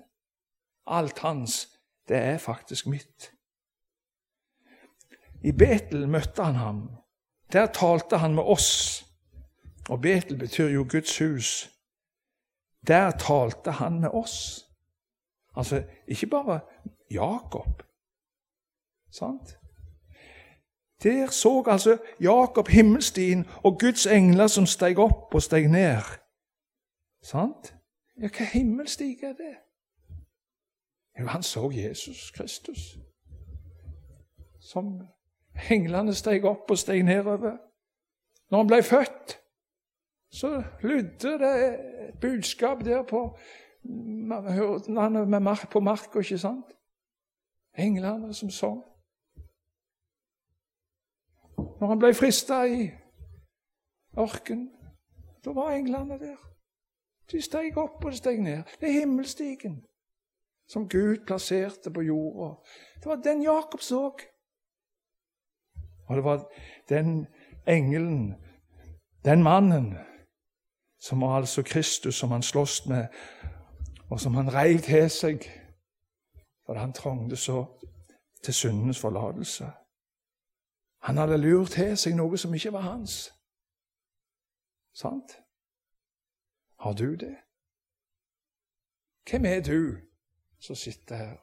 Alt 0.87 1.19
hans, 1.19 1.79
det 2.09 2.17
er 2.17 2.39
faktisk 2.39 2.87
mitt. 2.87 3.33
I 5.43 5.53
Betel 5.53 6.09
møtte 6.09 6.43
han 6.43 6.55
ham. 6.55 6.81
Der 7.53 7.67
talte 7.67 8.19
han 8.19 8.35
med 8.35 8.43
oss. 8.43 9.05
Og 9.89 10.01
Betel 10.03 10.39
betyr 10.39 10.69
jo 10.69 10.87
Guds 10.91 11.19
hus. 11.19 11.71
Der 12.87 13.11
talte 13.11 13.71
han 13.71 14.01
med 14.01 14.09
oss. 14.09 14.65
Altså 15.57 15.85
ikke 16.07 16.27
bare 16.27 16.61
Jakob. 17.11 17.83
Sant? 19.11 19.59
Der 21.03 21.27
så 21.27 21.65
altså 21.67 21.99
Jakob 22.21 22.69
himmelstien 22.69 23.47
og 23.65 23.81
Guds 23.81 24.07
engler 24.07 24.47
som 24.47 24.67
steg 24.67 24.99
opp 24.99 25.35
og 25.35 25.43
steg 25.43 25.69
ned. 25.69 26.03
Sant? 27.23 27.77
Ja, 28.21 28.29
hva 28.29 28.45
himmelstig 28.53 29.19
er 29.23 29.35
det? 29.37 29.57
Jo, 31.21 31.27
han 31.27 31.43
så 31.43 31.71
Jesus 31.71 32.31
Kristus. 32.31 32.99
Som 34.61 35.01
englene 35.71 36.15
steg 36.15 36.45
opp 36.45 36.71
og 36.71 36.79
steg 36.79 37.05
nedover. 37.05 37.57
Når 38.51 38.59
han 38.59 38.67
ble 38.67 38.83
født, 38.83 39.39
så 40.31 40.63
lydde 40.83 41.39
det 41.39 41.55
et 41.65 42.19
budskap 42.21 42.85
der 42.85 43.03
på, 43.03 43.39
på 45.71 45.81
marka, 45.81 46.19
ikke 46.19 46.39
sant? 46.39 46.77
Englene 47.79 48.35
som 48.35 48.51
sang. 48.51 48.83
Når 51.81 51.87
han 51.87 51.99
ble 51.99 52.15
frista 52.15 52.63
i 52.65 52.91
ørkenen, 54.19 54.71
da 55.45 55.53
var 55.53 55.75
englene 55.77 56.19
der. 56.19 56.39
De 57.31 57.43
steg 57.43 57.77
opp 57.79 58.05
og 58.05 58.13
de 58.13 58.17
steg 58.17 58.41
ned. 58.41 58.63
Det 58.81 58.89
er 58.89 59.01
himmelstigen 59.01 59.85
som 60.69 60.89
Gud 60.89 61.27
plasserte 61.27 61.91
på 61.91 62.03
jorda. 62.03 62.55
Det 62.97 63.07
var 63.07 63.17
den 63.17 63.43
Jakob 63.43 63.81
så. 63.81 64.11
Og 66.09 66.17
det 66.17 66.25
var 66.25 66.49
den 66.89 67.27
engelen, 67.69 68.35
den 69.25 69.43
mannen, 69.43 69.95
som 71.01 71.21
var 71.21 71.37
altså 71.37 71.63
Kristus, 71.63 72.15
som 72.15 72.31
han 72.31 72.43
sloss 72.43 72.87
med, 72.87 73.07
og 74.11 74.21
som 74.21 74.35
han 74.35 74.55
reiv 74.55 74.79
til 74.79 75.11
seg 75.11 75.47
fordi 76.67 76.81
han 76.81 76.93
trengte 76.93 77.37
så 77.37 77.65
til 78.43 78.55
syndenes 78.55 78.99
forlatelse. 78.99 79.71
Han 81.07 81.17
hadde 81.17 81.37
lurt 81.39 81.71
til 81.71 81.93
seg 81.95 82.17
noe 82.19 82.39
som 82.39 82.55
ikke 82.55 82.73
var 82.75 82.83
hans. 82.83 83.29
Sant? 84.91 85.37
Har 86.83 86.97
du 86.99 87.13
det? 87.15 87.37
Hvem 89.31 89.45
er 89.47 89.61
du 89.63 90.01
som 90.59 90.75
sitter 90.75 91.17
her? 91.17 91.37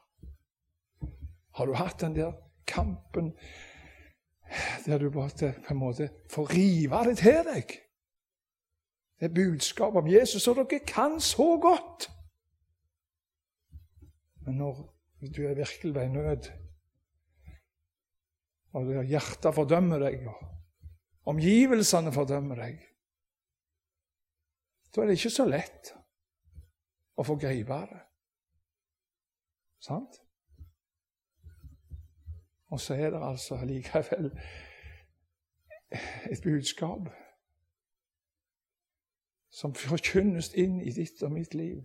Har 1.55 1.65
du 1.65 1.74
hatt 1.79 2.01
den 2.01 2.15
der 2.15 2.34
kampen 2.67 3.32
der 4.86 4.98
du 4.98 5.10
bare 5.10 5.53
på 5.63 5.74
en 5.74 5.79
måte 5.79 6.10
får 6.32 6.51
rive 6.53 7.00
det 7.08 7.17
til 7.22 7.39
deg? 7.48 7.72
Det 9.20 9.29
er 9.29 9.36
budskapet 9.36 10.01
om 10.01 10.10
Jesus, 10.12 10.48
og 10.48 10.60
dere 10.60 10.79
kan 10.88 11.22
så 11.22 11.55
godt. 11.62 12.10
Men 14.46 14.60
når 14.60 14.75
du 15.38 15.41
er 15.48 15.55
virkelig 15.55 15.96
ved 15.96 16.10
nød, 16.10 16.51
og 18.74 18.89
hjertet 19.06 19.53
fordømmer 19.56 20.01
deg, 20.01 20.25
og 20.27 21.30
omgivelsene 21.34 22.13
fordømmer 22.13 22.62
deg, 22.63 22.82
da 24.94 25.01
er 25.01 25.10
det 25.10 25.18
ikke 25.18 25.34
så 25.34 25.46
lett 25.50 25.94
å 27.18 27.25
få 27.25 27.38
gripe 27.42 27.80
det. 27.89 28.01
Sant? 29.84 30.20
Og 32.74 32.82
så 32.82 32.94
er 32.94 33.10
det 33.13 33.22
altså 33.22 33.58
likevel 33.65 34.32
et 36.32 36.42
budskap 36.44 37.10
som 39.53 39.75
forkynnes 39.77 40.53
inn 40.58 40.80
i 40.82 40.94
ditt 40.94 41.22
og 41.22 41.36
mitt 41.36 41.53
liv. 41.53 41.84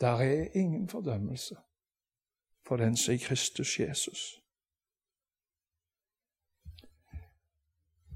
Der 0.00 0.22
er 0.22 0.54
ingen 0.54 0.88
fordømmelse 0.88 1.56
for 2.66 2.76
den 2.76 2.96
som 2.96 3.14
er 3.14 3.18
Kristus 3.18 3.80
Jesus. 3.80 4.41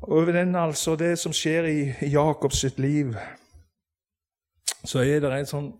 Over 0.08 0.32
den, 0.32 0.54
altså, 0.54 0.94
det 0.96 1.18
som 1.18 1.32
skjer 1.34 1.66
i, 1.66 2.10
Jakobs 2.12 2.60
sitt 2.62 2.78
liv, 2.78 3.16
så 4.86 5.02
er 5.02 5.18
det 5.20 5.32
en 5.34 5.48
sånn 5.50 5.72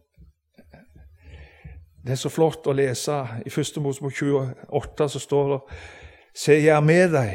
Det 2.07 2.15
er 2.15 2.19
så 2.19 2.31
flott 2.31 2.67
å 2.71 2.75
lese. 2.75 3.15
I 3.43 3.51
1. 3.51 3.79
Mosebok 3.83 4.15
28 4.15 5.09
så 5.11 5.23
står 5.23 5.49
det 5.51 5.61
Se, 6.37 6.55
jeg 6.55 6.71
er 6.71 6.85
med 6.85 7.15
deg, 7.15 7.33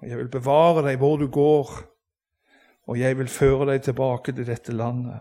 og 0.00 0.08
jeg 0.08 0.18
vil 0.18 0.32
bevare 0.32 0.82
deg 0.84 0.98
hvor 1.00 1.16
du 1.20 1.28
går, 1.32 1.70
og 2.88 2.98
jeg 2.98 3.16
vil 3.16 3.28
føre 3.32 3.70
deg 3.70 3.84
tilbake 3.86 4.34
til 4.36 4.48
dette 4.48 4.72
landet. 4.76 5.20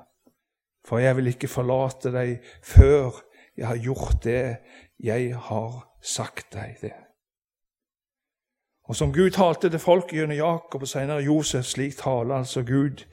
For 0.88 1.00
jeg 1.00 1.16
vil 1.20 1.32
ikke 1.32 1.52
forlate 1.52 2.12
deg 2.12 2.40
før 2.64 3.22
jeg 3.56 3.68
har 3.68 3.84
gjort 3.84 4.24
det 4.24 4.44
jeg 5.00 5.36
har 5.36 5.80
sagt 6.02 6.52
deg 6.56 6.80
det. 6.82 6.96
Og 8.90 8.96
som 8.96 9.14
Gud 9.14 9.30
talte 9.30 9.70
til 9.70 9.80
folket 9.80 10.18
gjennom 10.18 10.38
Jakob 10.38 10.82
og 10.82 10.88
senere 10.88 11.22
Josef, 11.22 11.66
slik 11.66 11.98
taler 11.98 12.36
altså 12.36 12.64
Gud 12.64 13.06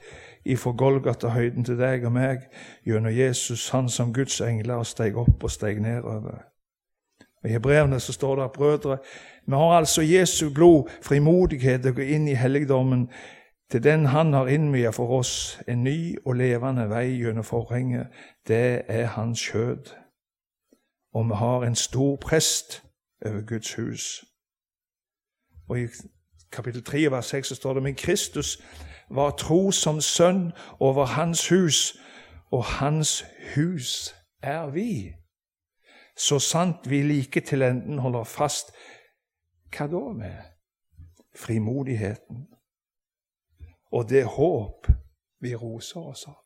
ifra 0.45 0.71
Golgata-høyden 0.71 1.65
til 1.65 1.77
deg 1.77 2.05
og 2.05 2.15
meg 2.15 2.47
gjennom 2.85 3.13
Jesus, 3.13 3.69
han 3.69 3.89
som 3.89 4.13
Guds 4.13 4.41
engler 4.41 4.81
steg 4.83 5.17
opp 5.17 5.43
og 5.43 5.51
steg 5.53 5.81
nedover. 5.81 6.39
Og 7.43 7.49
I 7.49 7.59
brevene 7.61 7.99
så 7.99 8.13
står 8.13 8.35
det 8.35 8.43
at 8.43 8.51
brødre, 8.51 8.97
vi 9.45 9.53
har 9.53 9.77
altså 9.77 10.01
Jesu 10.01 10.49
blod, 10.53 10.89
frimodighet 11.01 11.81
til 11.81 11.93
å 11.93 11.97
gå 11.99 12.07
inn 12.09 12.25
i 12.27 12.33
helligdommen, 12.33 13.09
til 13.71 13.83
den 13.83 14.05
Han 14.05 14.33
har 14.33 14.47
innviet 14.47 14.95
for 14.95 15.11
oss, 15.19 15.59
en 15.67 15.83
ny 15.83 16.15
og 16.25 16.39
levende 16.39 16.89
vei 16.89 17.19
gjennom 17.19 17.43
forhenget. 17.43 18.07
Det 18.47 18.81
er 18.87 19.05
Hans 19.05 19.39
skjød. 19.39 19.93
Og 21.13 21.29
vi 21.29 21.35
har 21.35 21.63
en 21.63 21.75
stor 21.75 22.15
prest 22.15 22.83
over 23.25 23.41
Guds 23.45 23.73
hus. 23.73 24.23
Og 25.67 25.79
I 25.79 25.87
kapittel 26.51 26.83
3 26.83 27.11
vers 27.11 27.25
6 27.25 27.47
så 27.47 27.55
står 27.55 27.73
det 27.73 27.83
men 27.83 27.95
Kristus 27.95 28.63
var 29.09 29.31
tro 29.31 29.71
som 29.71 30.01
sønn 30.01 30.51
over 30.79 31.05
hans 31.05 31.49
hus, 31.49 31.99
og 32.51 32.63
hans 32.63 33.25
hus 33.55 34.15
er 34.41 34.69
vi. 34.69 35.13
Så 36.17 36.39
sant 36.39 36.89
vi 36.89 37.01
like 37.01 37.41
til 37.41 37.61
enden 37.61 37.99
holder 37.99 38.23
fast 38.23 38.71
Hva 39.67 39.87
da 39.87 39.99
med 40.15 40.37
frimodigheten 41.35 42.47
og 43.91 44.09
det 44.09 44.23
håp 44.25 44.87
vi 45.39 45.55
roser 45.55 45.99
oss 45.99 46.23
av? 46.27 46.39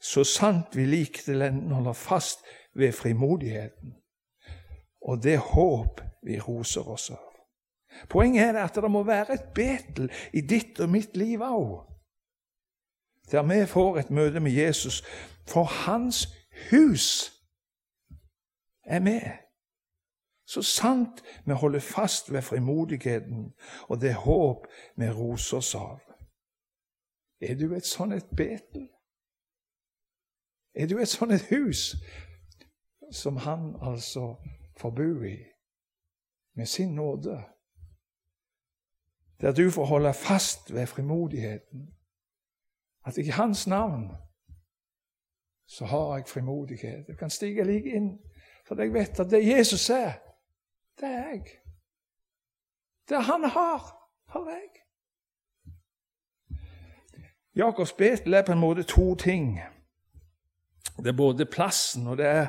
Så 0.00 0.24
sant 0.24 0.76
vi 0.76 0.86
like 0.86 1.22
til 1.22 1.42
enden 1.42 1.72
holder 1.72 1.92
fast 1.92 2.40
ved 2.74 2.92
frimodigheten 2.92 3.94
og 5.00 5.22
det 5.22 5.38
håp 5.38 6.00
vi 6.22 6.40
roser 6.40 6.88
oss 6.88 7.10
av. 7.10 7.27
Poenget 8.08 8.54
er 8.54 8.64
at 8.64 8.74
det 8.74 8.90
må 8.90 9.02
være 9.02 9.34
et 9.34 9.48
Betel 9.54 10.10
i 10.32 10.40
ditt 10.40 10.80
og 10.80 10.88
mitt 10.88 11.16
liv 11.16 11.42
òg. 11.42 11.84
Der 13.30 13.42
vi 13.42 13.66
får 13.66 13.98
et 13.98 14.10
møte 14.10 14.40
med 14.40 14.52
Jesus, 14.52 15.02
for 15.48 15.64
hans 15.64 16.28
hus 16.70 17.32
er 18.84 19.00
med. 19.00 19.48
Så 20.46 20.62
sant 20.62 21.22
vi 21.46 21.52
holder 21.52 21.80
fast 21.80 22.32
ved 22.32 22.42
frimodigheten 22.42 23.52
og 23.88 24.00
det 24.00 24.14
håp 24.14 24.66
vi 24.96 25.10
roser 25.10 25.56
oss 25.56 25.74
av. 25.74 26.00
Er 27.40 27.54
du 27.54 27.74
et 27.76 27.86
sånn 27.86 28.12
et 28.16 28.30
Betel? 28.36 28.88
Er 30.74 30.88
du 30.88 30.96
et 30.98 31.10
sånn 31.10 31.34
et 31.34 31.44
hus 31.52 31.92
som 33.12 33.36
han 33.44 33.74
altså 33.82 34.34
får 34.80 34.90
bo 34.96 35.10
i 35.26 35.36
med 36.56 36.66
sin 36.66 36.96
nåde? 36.96 37.36
Der 39.40 39.52
du 39.52 39.70
får 39.70 39.84
holde 39.84 40.14
fast 40.14 40.74
ved 40.74 40.86
frimodigheten. 40.86 41.94
At 43.06 43.16
i 43.16 43.28
Hans 43.28 43.66
navn 43.66 44.10
så 45.66 45.84
har 45.84 46.16
jeg 46.16 46.24
frimodighet. 46.26 47.04
Jeg 47.08 47.18
kan 47.18 47.30
stige 47.30 47.64
like 47.64 47.90
inn, 47.90 48.18
for 48.66 48.80
jeg 48.80 48.92
vet 48.92 49.20
at 49.20 49.30
det 49.30 49.48
Jesus 49.48 49.90
er, 49.90 50.12
det 51.00 51.08
er 51.08 51.28
jeg. 51.28 51.44
Det 53.08 53.24
han 53.24 53.44
har, 53.44 54.08
har 54.28 54.50
jeg. 54.50 54.68
Jakobs 57.56 57.92
betel 57.92 58.34
er 58.34 58.42
på 58.42 58.52
en 58.52 58.58
måte 58.58 58.82
to 58.82 59.14
ting. 59.14 59.60
Det 60.96 61.06
er 61.06 61.16
både 61.16 61.46
plassen 61.46 62.06
og 62.06 62.16
det 62.16 62.26
er, 62.26 62.46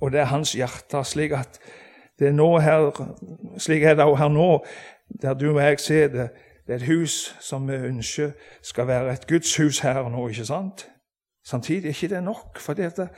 og 0.00 0.12
det 0.12 0.20
er 0.20 0.24
hans 0.24 0.52
hjerte. 0.52 1.04
Slik 1.04 1.32
at 1.32 1.60
det 2.18 2.28
er 2.28 2.32
nå 2.32 2.58
her, 2.58 2.90
slik 3.58 3.82
er 3.82 3.94
det 3.94 4.18
her 4.18 4.28
nå 4.28 4.64
der 5.22 5.34
du 5.34 5.50
og 5.50 5.62
jeg 5.62 5.80
ser 5.80 6.08
det, 6.08 6.28
er 6.66 6.74
et 6.74 6.86
hus 6.86 7.36
som 7.40 7.68
vi 7.68 7.74
ønsker 7.74 8.30
skal 8.62 8.86
være 8.86 9.12
et 9.12 9.26
gudshus 9.26 9.78
her 9.78 9.98
og 9.98 10.10
nå, 10.10 10.28
ikke 10.28 10.44
sant? 10.44 10.88
Samtidig 11.44 11.84
er 11.84 11.88
ikke 11.88 12.14
det 12.14 12.22
nok. 12.24 12.58
for 12.58 12.72
det 12.72 12.82
at 12.82 13.10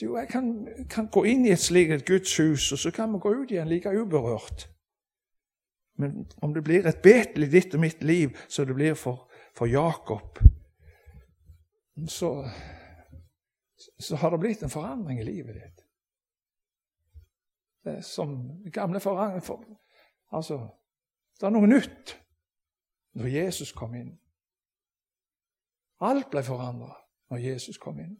du, 0.00 0.16
Jeg 0.16 0.28
kan, 0.28 0.68
kan, 0.90 1.06
gå 1.06 1.24
inn 1.24 1.46
i 1.46 1.52
et 1.52 1.58
slikt 1.58 2.06
gudshus, 2.06 2.72
og 2.72 2.78
så 2.78 2.90
kan 2.90 3.12
vi 3.12 3.18
gå 3.18 3.28
ut 3.28 3.50
igjen 3.50 3.68
like 3.68 4.00
uberørt. 4.00 4.70
Men 5.98 6.26
om 6.42 6.54
det 6.54 6.64
blir 6.64 6.86
et 6.86 7.02
Betel 7.02 7.42
i 7.42 7.50
ditt 7.50 7.74
og 7.74 7.80
mitt 7.80 8.04
liv, 8.04 8.30
så 8.48 8.64
det 8.64 8.74
blir 8.74 8.94
for, 8.94 9.30
for 9.56 9.66
Jakob, 9.66 10.38
så, 12.08 12.50
så 14.00 14.16
har 14.16 14.30
det 14.30 14.40
blitt 14.40 14.62
en 14.62 14.70
forandring 14.70 15.20
i 15.20 15.24
livet 15.24 15.54
ditt. 15.54 15.84
Det 17.84 17.96
er 17.96 18.00
som 18.00 18.36
gamle 18.72 19.00
forandringer 19.00 19.46
for, 19.46 19.64
Altså, 20.32 20.68
det 21.40 21.46
er 21.46 21.54
noe 21.54 21.70
nytt 21.70 22.14
når 23.18 23.30
Jesus 23.30 23.72
kom 23.72 23.94
inn. 23.94 24.10
Alt 26.00 26.30
ble 26.30 26.42
forandra 26.46 26.92
når 27.30 27.42
Jesus 27.42 27.78
kom 27.78 27.98
inn. 28.00 28.16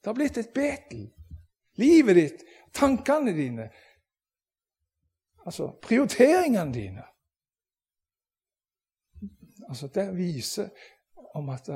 Det 0.00 0.10
har 0.10 0.16
blitt 0.16 0.38
et 0.38 0.52
Betel. 0.54 1.08
Livet 1.80 2.16
ditt, 2.16 2.42
tankene 2.72 3.32
dine, 3.34 3.70
altså 5.42 5.72
prioriteringene 5.82 6.74
dine. 6.74 7.04
Altså, 9.68 9.88
Det 9.88 10.16
viser 10.16 10.68
om 11.34 11.48
at, 11.48 11.68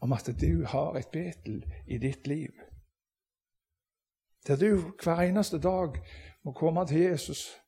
om 0.00 0.12
at 0.12 0.30
du 0.40 0.64
har 0.64 0.96
et 0.96 1.10
Betel 1.12 1.64
i 1.86 1.98
ditt 1.98 2.26
liv. 2.26 2.52
Der 4.46 4.56
du 4.56 4.92
hver 5.02 5.20
eneste 5.20 5.58
dag 5.58 5.98
må 6.42 6.52
komme 6.52 6.86
til 6.86 7.00
Jesus 7.00 7.61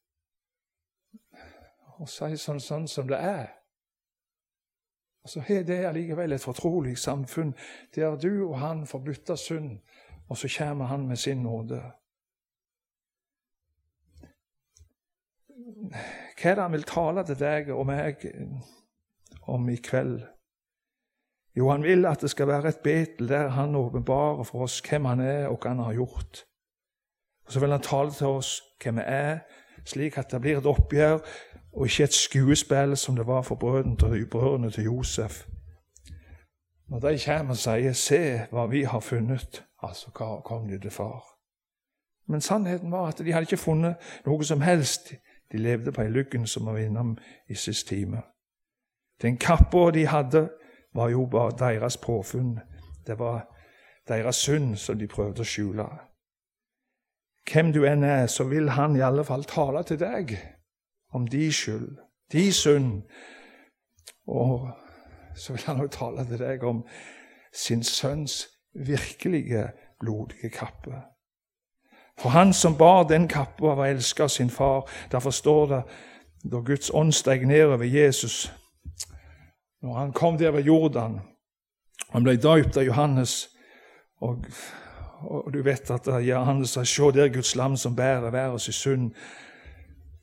og 1.99 2.09
si 2.11 2.37
sånn, 2.41 2.61
sånn 2.61 2.89
som 2.91 3.09
det 3.09 3.19
er. 3.19 3.53
Og 5.25 5.31
så 5.31 5.41
har 5.41 5.63
det 5.65 5.85
allikevel 5.89 6.37
et 6.37 6.45
fortrolig 6.45 6.99
samfunn 7.01 7.55
der 7.95 8.17
du 8.21 8.47
og 8.49 8.59
han 8.61 8.85
får 8.87 9.05
bytte 9.07 9.37
synd, 9.41 9.79
og 10.29 10.37
så 10.37 10.51
kommer 10.59 10.91
han 10.93 11.07
med 11.09 11.17
sin 11.17 11.43
nåde. 11.43 11.81
Hva 15.55 16.51
er 16.51 16.55
det 16.55 16.63
han 16.63 16.73
vil 16.73 16.87
tale 16.89 17.25
til 17.25 17.41
deg 17.41 17.71
og 17.73 17.87
meg 17.89 18.25
om 19.49 19.69
i 19.73 19.77
kveld? 19.81 20.21
Jo, 21.57 21.71
han 21.71 21.87
vil 21.87 22.05
at 22.11 22.21
det 22.21 22.33
skal 22.33 22.51
være 22.51 22.69
et 22.75 22.83
betel 22.85 23.29
der 23.31 23.53
han 23.55 23.77
åpenbarer 23.79 24.43
for 24.45 24.67
oss 24.67 24.81
hvem 24.83 25.07
han 25.07 25.21
er, 25.21 25.47
og 25.49 25.61
hva 25.63 25.71
han 25.71 25.85
har 25.87 25.95
gjort. 25.95 26.45
Og 27.47 27.53
Så 27.53 27.61
vil 27.61 27.71
han 27.71 27.81
tale 27.81 28.11
til 28.11 28.27
oss 28.27 28.59
hvem 28.83 28.97
vi 28.99 29.05
er, 29.07 29.39
slik 29.85 30.19
at 30.19 30.33
det 30.33 30.41
blir 30.41 30.59
et 30.59 30.67
oppgjør 30.67 31.21
og 31.75 31.87
ikke 31.87 32.05
et 32.05 32.13
skuespill 32.13 32.97
som 32.97 33.17
det 33.17 33.27
var 33.27 33.43
for 33.43 33.55
brødrene 33.55 34.71
til, 34.71 34.85
Josef. 34.85 35.47
Når 36.89 36.99
de 36.99 37.19
kommer 37.27 37.51
og 37.51 37.57
sier 37.57 37.93
'Se 37.93 38.47
hva 38.51 38.67
vi 38.67 38.83
har 38.83 39.01
funnet', 39.01 39.65
altså 39.83 40.11
hva 40.11 40.41
kom 40.41 40.69
de 40.69 40.79
til 40.79 40.91
far. 40.91 41.25
Men 42.27 42.41
sannheten 42.41 42.93
var 42.93 43.07
at 43.07 43.19
de 43.19 43.33
hadde 43.33 43.43
ikke 43.43 43.57
funnet 43.57 43.97
noe 44.27 44.45
som 44.45 44.61
helst. 44.61 45.13
De 45.53 45.59
levde 45.59 45.93
på 45.93 46.03
ei 46.03 46.09
lyggen 46.09 46.47
som 46.47 46.67
var 46.67 46.77
innom 46.77 47.19
i 47.49 47.55
siste 47.55 47.95
time. 47.95 48.23
Den 49.23 49.37
kappa 49.37 49.91
de 49.91 50.07
hadde, 50.07 50.51
var 50.95 51.09
jo 51.09 51.27
bare 51.27 51.51
deres 51.59 51.97
påfunn. 51.97 52.59
Det 53.07 53.19
var 53.19 53.55
deres 54.09 54.37
synd 54.37 54.77
som 54.77 54.99
de 54.99 55.07
prøvde 55.07 55.41
å 55.41 55.45
skjule. 55.45 55.87
Hvem 57.53 57.73
du 57.73 57.85
enn 57.85 58.05
er, 58.05 58.27
så 58.27 58.45
vil 58.45 58.69
han 58.69 58.97
i 58.97 59.01
alle 59.01 59.25
fall 59.25 59.45
tale 59.45 59.83
til 59.83 60.01
deg 60.01 60.39
om 61.15 61.27
de 61.27 61.53
skyld, 61.53 61.89
de 62.33 62.53
synd. 62.53 63.03
Og 64.27 64.71
så 65.37 65.53
vil 65.53 65.63
han 65.67 65.81
også 65.81 65.99
tale 65.99 66.27
til 66.29 66.39
deg 66.39 66.63
om 66.65 66.85
sin 67.55 67.83
sønns 67.83 68.49
virkelige 68.75 69.69
blodige 70.01 70.51
kappe. 70.51 71.03
For 72.19 72.29
han 72.29 72.53
som 72.53 72.77
bar 72.79 73.03
den 73.03 73.29
kappa, 73.29 73.75
var 73.75 73.87
elska 73.87 74.23
av 74.23 74.29
sin 74.29 74.51
far. 74.51 74.91
Derfor 75.13 75.31
står 75.31 75.67
det 75.67 75.83
da 76.53 76.61
Guds 76.61 76.91
ånd 76.95 77.13
steg 77.13 77.47
ned 77.47 77.65
over 77.65 77.85
Jesus, 77.85 78.53
når 79.83 79.95
han 79.99 80.13
kom 80.13 80.39
der 80.39 80.51
ved 80.51 80.63
Jordan 80.63 81.21
Han 82.11 82.23
ble 82.23 82.37
døypt 82.37 82.77
av 82.77 82.85
Johannes. 82.85 83.49
Og, 84.21 84.45
og, 85.21 85.53
du 85.53 85.63
vet 85.63 85.91
at 85.91 86.07
Johannes 86.23 86.71
sa 86.71 86.85
se 86.85 87.03
der 87.13 87.29
Guds 87.29 87.57
lam 87.57 87.77
som 87.77 87.97
bærer 87.97 88.31
verdens 88.31 88.71
synd 88.75 89.11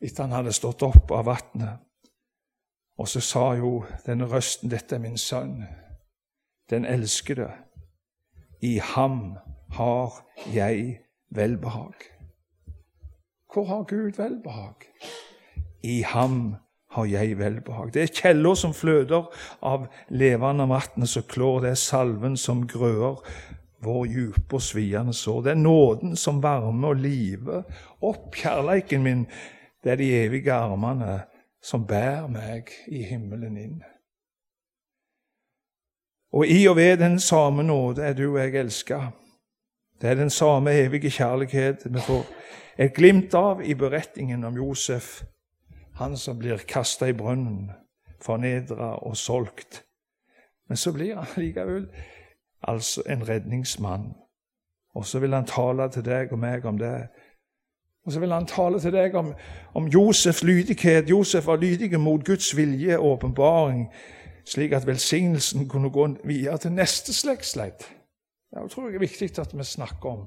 etter 0.02 0.24
han 0.24 0.32
hadde 0.32 0.54
stått 0.54 0.84
opp 0.84 1.12
av 1.12 1.26
vannet. 1.30 1.82
Og 2.98 3.08
så 3.08 3.22
sa 3.24 3.54
jo 3.58 3.84
denne 4.06 4.28
røsten, 4.30 4.70
'Dette 4.70 4.96
er 4.96 5.00
min 5.00 5.18
sønn, 5.18 5.64
den 6.70 6.86
elskede. 6.86 7.52
I 8.62 8.78
ham 8.78 9.38
har 9.72 10.26
jeg 10.54 11.00
velbehag.' 11.30 12.10
Hvor 13.54 13.66
har 13.66 13.84
Gud 13.84 14.12
velbehag? 14.18 14.76
I 15.84 16.02
ham 16.02 16.56
har 16.92 17.06
jeg 17.06 17.38
velbehag. 17.38 17.94
Det 17.94 18.04
er 18.04 18.14
kjeller 18.22 18.56
som 18.56 18.74
fløder 18.74 19.28
av 19.62 19.88
levende 20.10 20.68
vann 20.70 21.08
som 21.08 21.24
klår. 21.24 21.60
Det 21.60 21.70
er 21.70 21.80
salven 21.80 22.38
som 22.38 22.68
grøer 22.68 23.20
vår 23.84 24.06
dype 24.06 24.56
og 24.56 24.62
sviende 24.62 25.14
sår. 25.14 25.42
Det 25.42 25.52
er 25.52 25.64
nåden 25.64 26.16
som 26.16 26.44
varmer 26.44 26.94
og 26.94 27.02
liver 27.02 27.64
opp 28.02 28.36
kjærleiken 28.36 29.04
min 29.04 29.26
det 29.84 29.92
er 29.92 29.96
de 29.96 30.12
evige 30.26 30.54
armene 30.54 31.22
som 31.64 31.88
bærer 31.88 32.28
meg 32.28 32.70
i 32.88 33.04
himmelen 33.04 33.58
inn. 33.58 33.82
Og 36.32 36.48
i 36.48 36.68
og 36.68 36.76
ved 36.76 36.98
den 36.98 37.20
samme 37.20 37.64
nåde 37.64 38.04
er 38.04 38.14
du 38.14 38.32
og 38.32 38.40
jeg 38.40 38.56
elska. 38.56 39.00
Det 40.02 40.10
er 40.10 40.16
den 40.16 40.30
samme 40.30 40.72
evige 40.72 41.12
kjærlighet 41.12 41.86
vi 41.86 42.00
får 42.00 42.26
et 42.78 42.94
glimt 42.94 43.34
av 43.34 43.62
i 43.62 43.74
beretningen 43.74 44.44
om 44.44 44.56
Josef, 44.56 45.24
han 45.96 46.18
som 46.18 46.40
blir 46.40 46.64
kasta 46.68 47.10
i 47.12 47.14
brønnen, 47.14 47.72
fornedra 48.22 48.96
og 49.06 49.18
solgt. 49.18 49.84
Men 50.68 50.78
så 50.78 50.94
blir 50.94 51.16
han 51.16 51.28
likevel 51.36 51.90
altså 52.62 53.04
en 53.10 53.28
redningsmann. 53.30 54.14
Og 54.96 55.06
så 55.06 55.20
vil 55.20 55.34
han 55.34 55.46
tale 55.46 55.90
til 55.92 56.06
deg 56.06 56.32
og 56.32 56.40
meg 56.40 56.66
om 56.66 56.80
det 56.80 57.10
og 58.06 58.12
så 58.12 58.20
vil 58.20 58.32
han 58.32 58.46
tale 58.46 58.80
til 58.80 58.94
deg 58.94 59.16
om, 59.16 59.34
om 59.74 59.88
Josefs 59.88 60.44
lydighet. 60.44 61.10
Josef 61.10 61.46
var 61.48 61.62
lydig 61.62 62.00
mot 62.00 62.26
Guds 62.26 62.58
vilje 62.58 62.98
og 62.98 63.06
åpenbaring, 63.06 63.92
slik 64.46 64.72
at 64.72 64.88
velsignelsen 64.88 65.70
kunne 65.70 65.90
gå 65.90 66.08
videre 66.24 66.58
til 66.58 66.72
neste 66.72 67.14
slektsledd. 67.14 67.86
Det 68.52 68.72
tror 68.72 68.90
jeg 68.90 68.96
er 68.96 69.00
viktig 69.06 69.40
at 69.40 69.58
vi 69.58 69.64
snakker 69.64 70.10
om. 70.10 70.26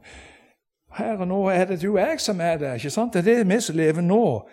Her 0.94 1.18
og 1.18 1.28
nå 1.28 1.40
er 1.50 1.64
det 1.64 1.82
du 1.82 1.90
og 1.92 1.98
jeg 1.98 2.20
som 2.20 2.40
er 2.40 2.56
der. 2.56 2.74
ikke 2.74 2.90
sant? 2.90 3.12
Det 3.12 3.20
er 3.20 3.42
det 3.42 3.48
vi 3.48 3.60
som 3.60 3.76
lever 3.76 4.02
nå, 4.02 4.48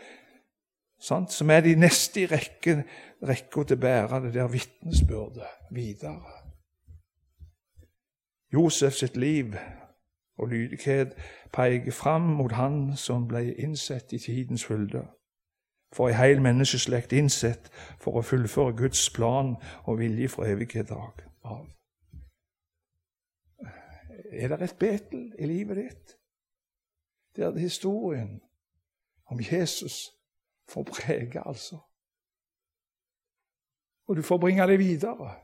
sant? 1.00 1.32
som 1.32 1.50
er 1.50 1.62
de 1.62 1.76
neste 1.76 2.22
i 2.22 2.26
rekken, 2.26 2.84
rekka 3.28 3.64
til 3.64 3.78
å 3.78 3.82
bære 3.82 4.24
det 4.26 4.34
der 4.34 4.50
vitnesbyrdet 4.50 5.70
videre. 5.72 6.42
Josef 8.54 8.98
sitt 8.98 9.18
liv 9.18 9.56
og 10.38 10.48
lydighet 10.48 11.16
peker 11.54 11.92
fram 11.92 12.22
mot 12.22 12.52
Han 12.52 12.96
som 12.96 13.28
ble 13.28 13.54
innsett 13.54 14.14
i 14.14 14.20
tidens 14.20 14.66
fylde. 14.66 15.08
For 15.94 16.08
ei 16.08 16.16
heil 16.16 16.42
menneskeslekt 16.42 17.12
innsett 17.14 17.68
for 18.00 18.16
å 18.16 18.24
fullføre 18.24 18.78
Guds 18.78 19.10
plan 19.12 19.56
og 19.84 20.00
vilje 20.00 20.30
fra 20.32 20.48
evighet 20.48 20.92
av. 20.92 21.20
Er 24.32 24.48
det 24.48 24.62
et 24.62 24.78
Betel 24.80 25.34
i 25.40 25.46
livet 25.46 25.78
ditt? 25.78 26.16
Det 27.36 27.44
er 27.44 27.60
historien 27.60 28.40
om 29.26 29.40
Jesus 29.40 30.12
får 30.72 30.84
prege, 30.84 31.48
altså. 31.48 31.80
Og 34.08 34.16
du 34.16 34.22
får 34.22 34.38
bringe 34.38 34.68
det 34.68 34.80
videre 34.80 35.36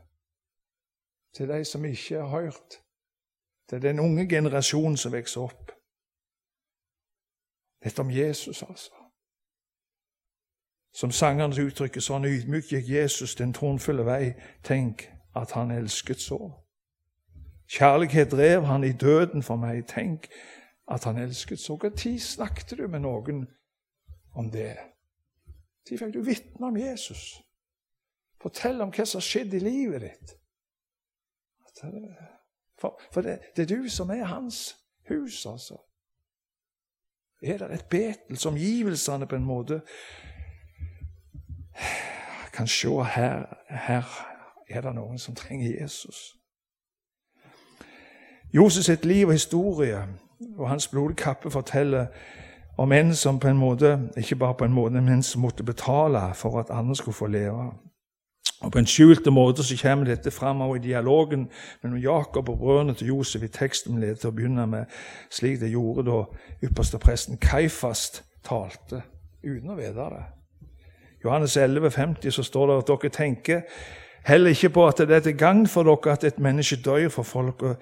til 1.36 1.48
de 1.48 1.64
som 1.64 1.84
ikke 1.84 2.16
har 2.24 2.40
hørt 2.40 2.80
det 3.70 3.76
er 3.76 3.80
den 3.80 4.00
unge 4.00 4.28
generasjonen 4.28 4.96
som 4.96 5.12
vokser 5.12 5.40
opp. 5.40 5.72
Dette 7.84 8.00
om 8.00 8.10
Jesus, 8.10 8.62
altså. 8.62 8.92
Som 10.92 11.10
sangeren 11.10 11.52
uttrykker 11.52 12.00
sånn 12.00 12.24
ydmykt 12.24 12.72
gikk 12.72 12.88
Jesus 12.88 13.36
den 13.38 13.52
tronfulle 13.54 14.06
vei. 14.06 14.32
Tenk 14.64 15.04
at 15.36 15.52
han 15.54 15.70
elsket 15.70 16.20
så. 16.20 16.38
Kjærlighet 17.68 18.32
drev 18.32 18.64
han 18.64 18.84
i 18.84 18.92
døden 18.92 19.42
for 19.42 19.60
meg. 19.60 19.84
Tenk 19.86 20.30
at 20.88 21.04
han 21.04 21.18
elsket 21.18 21.60
så. 21.60 21.76
Når 21.76 22.18
snakket 22.18 22.78
du 22.78 22.88
med 22.88 23.04
noen 23.04 23.44
om 24.34 24.50
det? 24.50 24.76
Når 25.90 25.98
fikk 25.98 26.14
du 26.14 26.22
vitne 26.24 26.66
om 26.66 26.76
Jesus? 26.76 27.36
Fortell 28.42 28.80
om 28.80 28.90
hva 28.94 29.04
som 29.04 29.20
har 29.20 29.28
skjedd 29.28 29.54
i 29.54 29.62
livet 29.62 30.02
ditt. 30.08 30.34
At 31.68 31.84
for, 32.80 33.00
for 33.12 33.20
det, 33.20 33.38
det, 33.56 33.62
er 33.62 33.76
du 33.76 33.88
som 33.88 34.10
er 34.10 34.24
hans 34.24 34.76
hus, 35.08 35.46
altså. 35.46 35.76
Er 37.42 37.58
det 37.58 37.74
et 37.74 37.86
betel 37.90 38.38
som 38.38 38.56
givelsene 38.56 39.26
på 39.26 39.36
en 39.36 39.44
måte 39.44 39.80
kan 42.52 42.66
se 42.66 42.88
her, 42.88 43.46
her 43.70 44.04
er 44.68 44.80
det 44.80 44.94
noen 44.94 45.18
som 45.18 45.34
trenger 45.34 45.80
Jesus. 45.80 46.34
Josef 48.52 48.84
sitt 48.84 49.04
liv 49.04 49.26
og 49.26 49.32
historie 49.32 50.00
og 50.56 50.68
hans 50.68 50.88
blodkappe 50.88 51.50
forteller 51.50 52.06
om 52.78 52.92
en 52.92 53.14
som 53.14 53.38
på 53.38 53.48
en 53.48 53.58
måte, 53.58 54.10
ikke 54.16 54.36
bare 54.36 54.54
på 54.54 54.64
en 54.64 54.72
måte, 54.72 55.00
men 55.00 55.22
som 55.22 55.42
måtte 55.42 55.64
betale 55.64 56.34
for 56.34 56.60
at 56.60 56.70
andre 56.70 56.96
skulle 56.96 57.14
få 57.14 57.26
leve. 57.26 57.72
Og 58.60 58.72
På 58.72 58.78
en 58.78 58.86
skjulte 58.86 59.30
måte 59.30 59.62
så 59.62 59.76
kommer 59.78 60.08
dette 60.08 60.30
fram 60.30 60.62
i 60.74 60.78
dialogen 60.82 61.48
mellom 61.82 61.98
Jakob 61.98 62.48
og 62.48 62.58
brødrene 62.58 62.94
til 62.94 63.06
Josef 63.06 63.42
i 63.42 63.48
teksten 63.48 64.00
vi 64.00 64.14
til 64.14 64.30
å 64.30 64.34
begynne 64.34 64.66
med, 64.66 64.90
slik 65.30 65.60
det 65.60 65.70
gjorde 65.70 66.08
da 66.10 66.24
ypperste 66.66 66.98
presten 66.98 67.38
Kaifast 67.38 68.24
talte, 68.44 69.02
uten 69.44 69.70
å 69.70 69.78
vite 69.78 70.08
det. 70.10 70.24
Johannes 71.24 71.56
11, 71.56 71.90
50, 71.90 72.30
så 72.30 72.42
står 72.42 72.66
det 72.66 72.78
at 72.78 72.90
dere 72.90 73.10
tenker 73.14 73.62
heller 74.26 74.50
ikke 74.50 74.70
på 74.74 74.86
at 74.86 74.98
det 74.98 75.16
er 75.16 75.20
til 75.20 75.38
gagn 75.38 75.66
for 75.66 75.86
dere 75.86 76.12
at 76.12 76.24
et 76.24 76.38
menneske 76.42 76.80
dør 76.82 77.08
for 77.14 77.22
folket, 77.22 77.78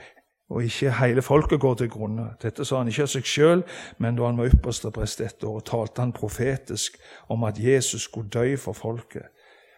og 0.51 0.63
ikke 0.63 0.93
hele 1.01 1.23
folket 1.23 1.61
går 1.61 1.75
til 1.75 1.89
grunne. 1.91 2.29
Dette 2.43 2.65
sa 2.65 2.79
han 2.79 2.89
ikke 2.89 3.03
av 3.03 3.11
seg 3.11 3.27
sjøl, 3.27 3.65
men 3.99 4.17
da 4.17 4.29
han 4.29 4.39
var 4.39 4.53
ypperste 4.53 4.93
prest 4.95 5.21
ett 5.21 5.45
år, 5.45 5.65
talte 5.67 6.05
han 6.05 6.13
profetisk 6.15 7.01
om 7.33 7.45
at 7.49 7.59
Jesus 7.59 8.07
skulle 8.07 8.31
dø 8.31 8.57
for 8.61 8.77
folket. 8.77 9.33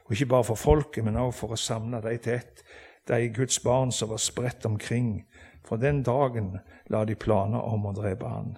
Og 0.08 0.12
ikke 0.12 0.26
bare 0.26 0.44
for 0.44 0.54
folket, 0.54 1.04
men 1.04 1.16
også 1.16 1.38
for 1.38 1.52
å 1.52 1.60
samle 1.60 2.00
dem 2.00 2.20
til 2.24 2.38
ett, 2.38 2.62
de 3.08 3.28
Guds 3.32 3.60
barn 3.60 3.92
som 3.92 4.10
var 4.10 4.20
spredt 4.20 4.66
omkring 4.66 5.26
Fra 5.68 5.76
den 5.76 6.02
dagen 6.02 6.58
la 6.88 7.04
de 7.04 7.14
planer 7.14 7.60
om 7.60 7.86
å 7.86 7.92
drepe 7.92 8.24
han. 8.24 8.54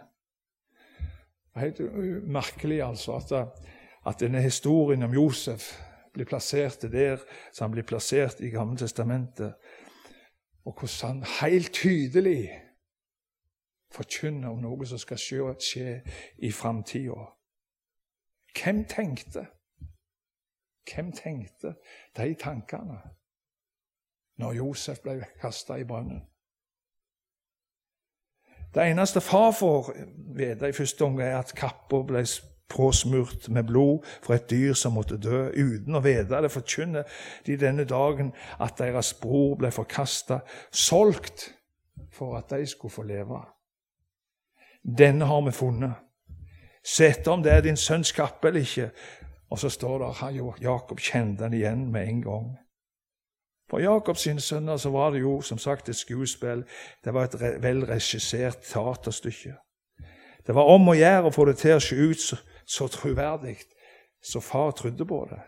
Det 1.50 1.56
er 1.56 1.64
helt 1.64 2.26
merkelig 2.30 2.82
altså 2.86 3.16
at, 3.16 3.32
at 4.06 4.20
denne 4.20 4.38
historien 4.40 5.02
om 5.02 5.14
Josef 5.14 5.72
blir 6.14 6.28
plassert 6.30 6.86
der 6.92 7.18
som 7.50 7.64
han 7.64 7.74
blir 7.74 7.86
plassert 7.88 8.38
i 8.40 8.52
Gamle 8.54 8.78
Testamentet, 8.78 9.56
og 10.64 10.78
hvordan 10.78 11.24
han 11.24 11.26
helt 11.40 11.72
tydelig 11.74 12.50
forkynner 13.90 14.52
om 14.52 14.62
noe 14.62 14.86
som 14.86 15.00
skal 15.02 15.18
skje, 15.18 15.54
skje 15.58 15.94
i 16.46 16.52
framtida. 16.54 17.26
Hvem 18.54 18.84
tenkte? 18.86 19.48
Hvem 20.88 21.12
tenkte 21.12 21.74
de 22.16 22.34
tankene 22.34 23.00
når 24.40 24.52
Josef 24.52 25.02
ble 25.04 25.20
kasta 25.40 25.76
i 25.76 25.84
brønnen? 25.84 26.22
Det 28.74 28.86
eneste 28.86 29.20
far 29.20 29.50
får 29.50 29.92
vite 30.36 30.68
i 30.68 30.72
første 30.72 31.04
omgang, 31.04 31.28
er 31.28 31.38
at 31.38 31.54
kappa 31.58 32.02
ble 32.06 32.24
påsmurt 32.70 33.48
med 33.48 33.64
blod 33.66 34.04
fra 34.22 34.34
et 34.34 34.50
dyr 34.50 34.74
som 34.78 34.94
måtte 34.94 35.18
dø. 35.18 35.48
Uten 35.50 35.98
å 35.98 36.02
vite 36.04 36.42
det 36.42 36.52
forkynner 36.54 37.22
de 37.46 37.56
denne 37.58 37.84
dagen 37.84 38.30
at 38.62 38.78
deres 38.78 39.12
bror 39.18 39.56
ble 39.58 39.72
forkasta, 39.74 40.40
solgt 40.70 41.50
for 42.14 42.38
at 42.38 42.54
de 42.54 42.66
skulle 42.66 42.94
få 42.94 43.02
leve. 43.02 43.40
Denne 44.82 45.26
har 45.26 45.42
vi 45.46 45.52
funnet. 45.52 45.98
Sett 46.84 47.26
om 47.28 47.42
det 47.42 47.52
er 47.52 47.66
din 47.66 47.76
sønns 47.76 48.12
kappe 48.16 48.48
eller 48.48 48.64
ikke. 48.64 48.90
Og 49.50 49.58
så 49.58 49.68
står 49.68 49.98
det 49.98 50.10
at 50.22 50.62
Jakob 50.62 51.00
kjente 51.00 51.44
den 51.44 51.54
igjen 51.58 51.88
med 51.92 52.08
en 52.08 52.22
gang. 52.22 52.50
For 53.70 53.78
Jakobs 53.78 54.28
sønner 54.38 54.76
så 54.76 54.90
var 54.90 55.10
det 55.10 55.20
jo 55.20 55.40
som 55.40 55.58
sagt 55.58 55.88
et 55.88 55.96
skuespill. 55.96 56.64
Det 57.04 57.14
var 57.14 57.24
et 57.24 57.62
velregissert 57.62 58.58
teaterstykke. 58.66 59.54
Det 60.46 60.54
var 60.54 60.70
om 60.74 60.88
å 60.88 60.94
gjøre 60.94 61.28
å 61.28 61.34
få 61.34 61.44
det 61.44 61.56
til 61.60 61.76
å 61.76 61.82
se 61.82 61.96
ut 61.96 62.20
så, 62.20 62.36
så 62.66 62.88
troverdig 62.90 63.58
så 64.22 64.40
far 64.40 64.70
trodde 64.70 65.06
på 65.06 65.26
det. 65.30 65.38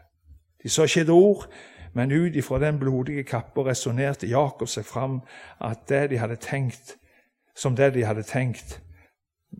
De 0.63 0.71
sa 0.71 0.87
ikke 0.87 1.01
et 1.01 1.11
ord, 1.11 1.49
men 1.95 2.13
ut 2.13 2.37
ifra 2.37 2.61
den 2.63 2.79
blodige 2.79 3.25
kappa 3.25 3.65
resonnerte 3.67 4.31
Jakob 4.31 4.69
seg 4.69 4.87
fram 4.87 5.21
at 5.61 5.89
det 5.89 6.11
de 6.11 6.21
hadde 6.23 6.39
tenkt, 6.41 6.97
som 7.57 7.77
det 7.77 7.93
de 7.95 8.07
hadde 8.07 8.23
tenkt, 8.23 8.79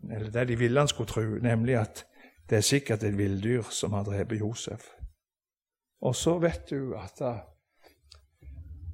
eller 0.09 0.31
det 0.31 0.47
de 0.47 0.57
ville 0.57 0.79
han 0.79 0.87
skulle 0.87 1.11
tro, 1.11 1.21
nemlig 1.43 1.77
at 1.77 2.05
det 2.53 2.59
er 2.59 2.65
sikkert 2.67 3.03
et 3.03 3.15
villdyr 3.17 3.63
som 3.73 3.95
har 3.97 4.03
drept 4.05 4.35
Josef. 4.37 4.91
Og 6.05 6.13
så 6.15 6.35
vet 6.37 6.69
du 6.69 6.93
at 6.93 7.21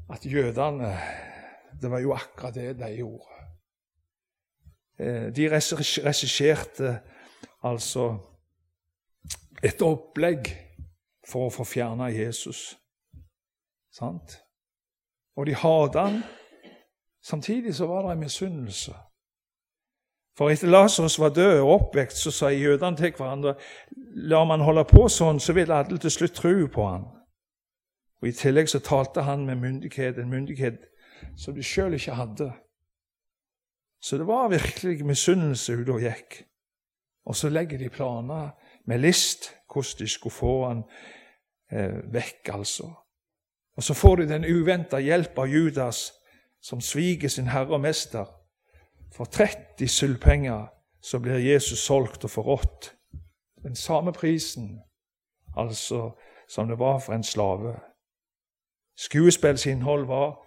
at 0.09 0.25
jødene 0.25 0.97
Det 1.81 1.91
var 1.91 1.99
jo 1.99 2.13
akkurat 2.13 2.55
det 2.55 2.79
de 2.79 2.95
gjorde. 2.95 3.35
Eh, 4.99 5.35
de 5.35 5.49
regisserte 5.49 6.99
altså 7.63 8.17
et 9.63 9.81
opplegg 9.81 10.49
for 11.27 11.47
å 11.47 11.53
få 11.53 11.63
fjerna 11.63 12.09
Jesus. 12.09 12.77
Sant? 13.91 14.39
Og 15.35 15.45
de 15.45 15.55
hadde 15.55 15.99
han. 15.99 16.23
Samtidig 17.23 17.75
så 17.75 17.87
var 17.87 18.01
det 18.07 18.11
en 18.11 18.19
misunnelse. 18.19 18.95
For 20.39 20.47
etter 20.47 20.71
Lasarus 20.71 21.17
var 21.19 21.33
død 21.35 21.57
og 21.59 21.69
oppvekt, 21.73 22.15
så 22.15 22.31
sa 22.31 22.47
jødene 22.47 22.95
til 22.95 23.11
hverandre 23.11 23.57
la 24.31 24.45
man 24.47 24.61
holde 24.63 24.85
på 24.87 25.09
sånn, 25.11 25.41
så 25.43 25.51
vil 25.57 25.73
alle 25.75 25.99
til 25.99 26.13
slutt 26.15 26.37
tro 26.37 26.53
på 26.71 26.85
han. 26.87 27.03
Og 28.21 28.29
I 28.29 28.31
tillegg 28.31 28.71
så 28.71 28.79
talte 28.79 29.25
han 29.27 29.43
med 29.43 29.59
myndighet, 29.59 30.15
en 30.15 30.31
myndighet 30.31 30.87
som 31.35 31.57
de 31.59 31.63
sjøl 31.63 31.97
ikke 31.97 32.15
hadde. 32.15 32.47
Så 33.99 34.15
det 34.17 34.29
var 34.31 34.47
virkelig 34.53 35.03
misunnelse 35.03 35.75
ute 35.75 35.97
og 35.97 36.07
gikk. 36.07 36.39
Og 37.27 37.35
så 37.35 37.51
legger 37.51 37.83
de 37.83 37.91
planer 37.91 38.55
med 38.87 39.03
list 39.03 39.51
hvordan 39.67 39.99
de 39.99 40.07
skulle 40.07 40.39
få 40.39 40.55
han 40.69 40.85
eh, 41.71 41.99
vekk, 42.15 42.55
altså. 42.55 42.87
Og 43.75 43.83
så 43.83 43.93
får 43.93 44.23
de 44.23 44.31
den 44.31 44.47
uventa 44.47 45.03
hjelp 45.03 45.35
av 45.35 45.51
Judas, 45.51 46.13
som 46.63 46.79
sviger 46.79 47.27
sin 47.27 47.51
herre 47.51 47.75
og 47.75 47.83
mester. 47.83 48.38
For 49.11 49.25
30 49.25 49.87
sølvpenger 49.87 50.67
så 51.01 51.19
blir 51.19 51.37
Jesus 51.37 51.79
solgt 51.79 52.23
og 52.23 52.29
forrådt. 52.29 52.95
Den 53.63 53.75
samme 53.75 54.13
prisen 54.13 54.79
altså 55.57 56.11
som 56.49 56.67
det 56.67 56.79
var 56.79 56.99
for 56.99 57.13
en 57.13 57.23
slave. 57.23 57.79
Skuespillets 58.97 59.65
innhold 59.65 60.05
var 60.05 60.39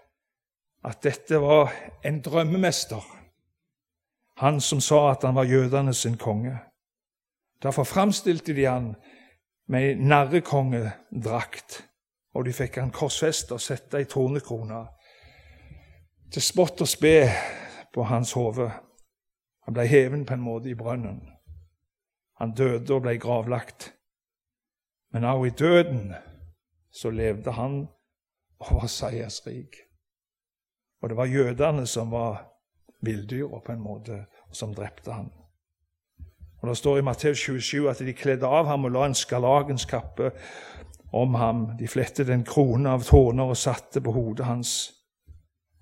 at 0.85 1.03
dette 1.03 1.41
var 1.41 1.73
en 2.05 2.23
drømmemester. 2.23 3.03
Han 4.37 4.61
som 4.61 4.81
sa 4.81 5.11
at 5.11 5.23
han 5.23 5.35
var 5.35 5.45
jødene 5.45 5.95
sin 5.95 6.17
konge. 6.17 6.59
Derfor 7.63 7.85
framstilte 7.85 8.55
de 8.55 8.65
han 8.65 8.95
med 9.69 9.89
ei 9.89 9.95
narrekongedrakt, 9.95 11.85
og 12.35 12.45
de 12.45 12.53
fikk 12.53 12.77
han 12.77 12.91
korsfesta 12.91 13.55
og 13.55 13.61
sette 13.61 14.01
ei 14.01 14.05
tornekrone 14.05 14.87
til 16.33 16.43
spott 16.43 16.81
og 16.81 16.89
spe 16.89 17.29
på 17.95 18.03
hans 18.03 18.33
hode. 18.33 18.71
Han 19.65 19.75
ble 19.75 19.87
heven 19.87 20.27
på 20.27 20.35
en 20.35 20.45
måte 20.45 20.71
i 20.71 20.75
brønnen. 20.75 21.21
Han 22.41 22.55
døde 22.55 22.95
og 22.95 23.03
ble 23.03 23.19
gravlagt. 23.19 23.93
Men 25.13 25.25
også 25.25 25.45
i 25.45 25.57
døden 25.59 26.15
så 26.93 27.11
levde 27.11 27.53
han 27.53 27.87
og 28.59 28.83
var 28.83 28.87
seiersrik. 28.87 29.77
Og 31.03 31.09
det 31.09 31.17
var 31.17 31.25
jødene 31.25 31.87
som 31.87 32.11
var 32.11 32.49
villdyra 33.03 33.61
på 33.67 33.73
en 33.73 33.83
måte, 33.83 34.25
og 34.49 34.57
som 34.57 34.75
drepte 34.75 35.13
ham. 35.13 35.31
Og 36.63 36.69
Det 36.69 36.77
står 36.77 36.99
i 36.99 37.03
Matteus 37.03 37.39
27 37.39 37.91
at 37.91 37.99
de 37.99 38.13
kledde 38.13 38.47
av 38.47 38.67
ham 38.67 38.85
og 38.85 38.91
la 38.95 39.07
en 39.07 39.15
skarlagenskappe 39.15 40.31
om 41.13 41.35
ham. 41.35 41.67
De 41.79 41.89
flettet 41.89 42.31
en 42.31 42.45
krone 42.45 42.91
av 42.91 43.03
tårner 43.03 43.51
og 43.51 43.57
satte 43.57 44.01
på 44.01 44.13
hodet 44.13 44.47
hans. 44.47 44.93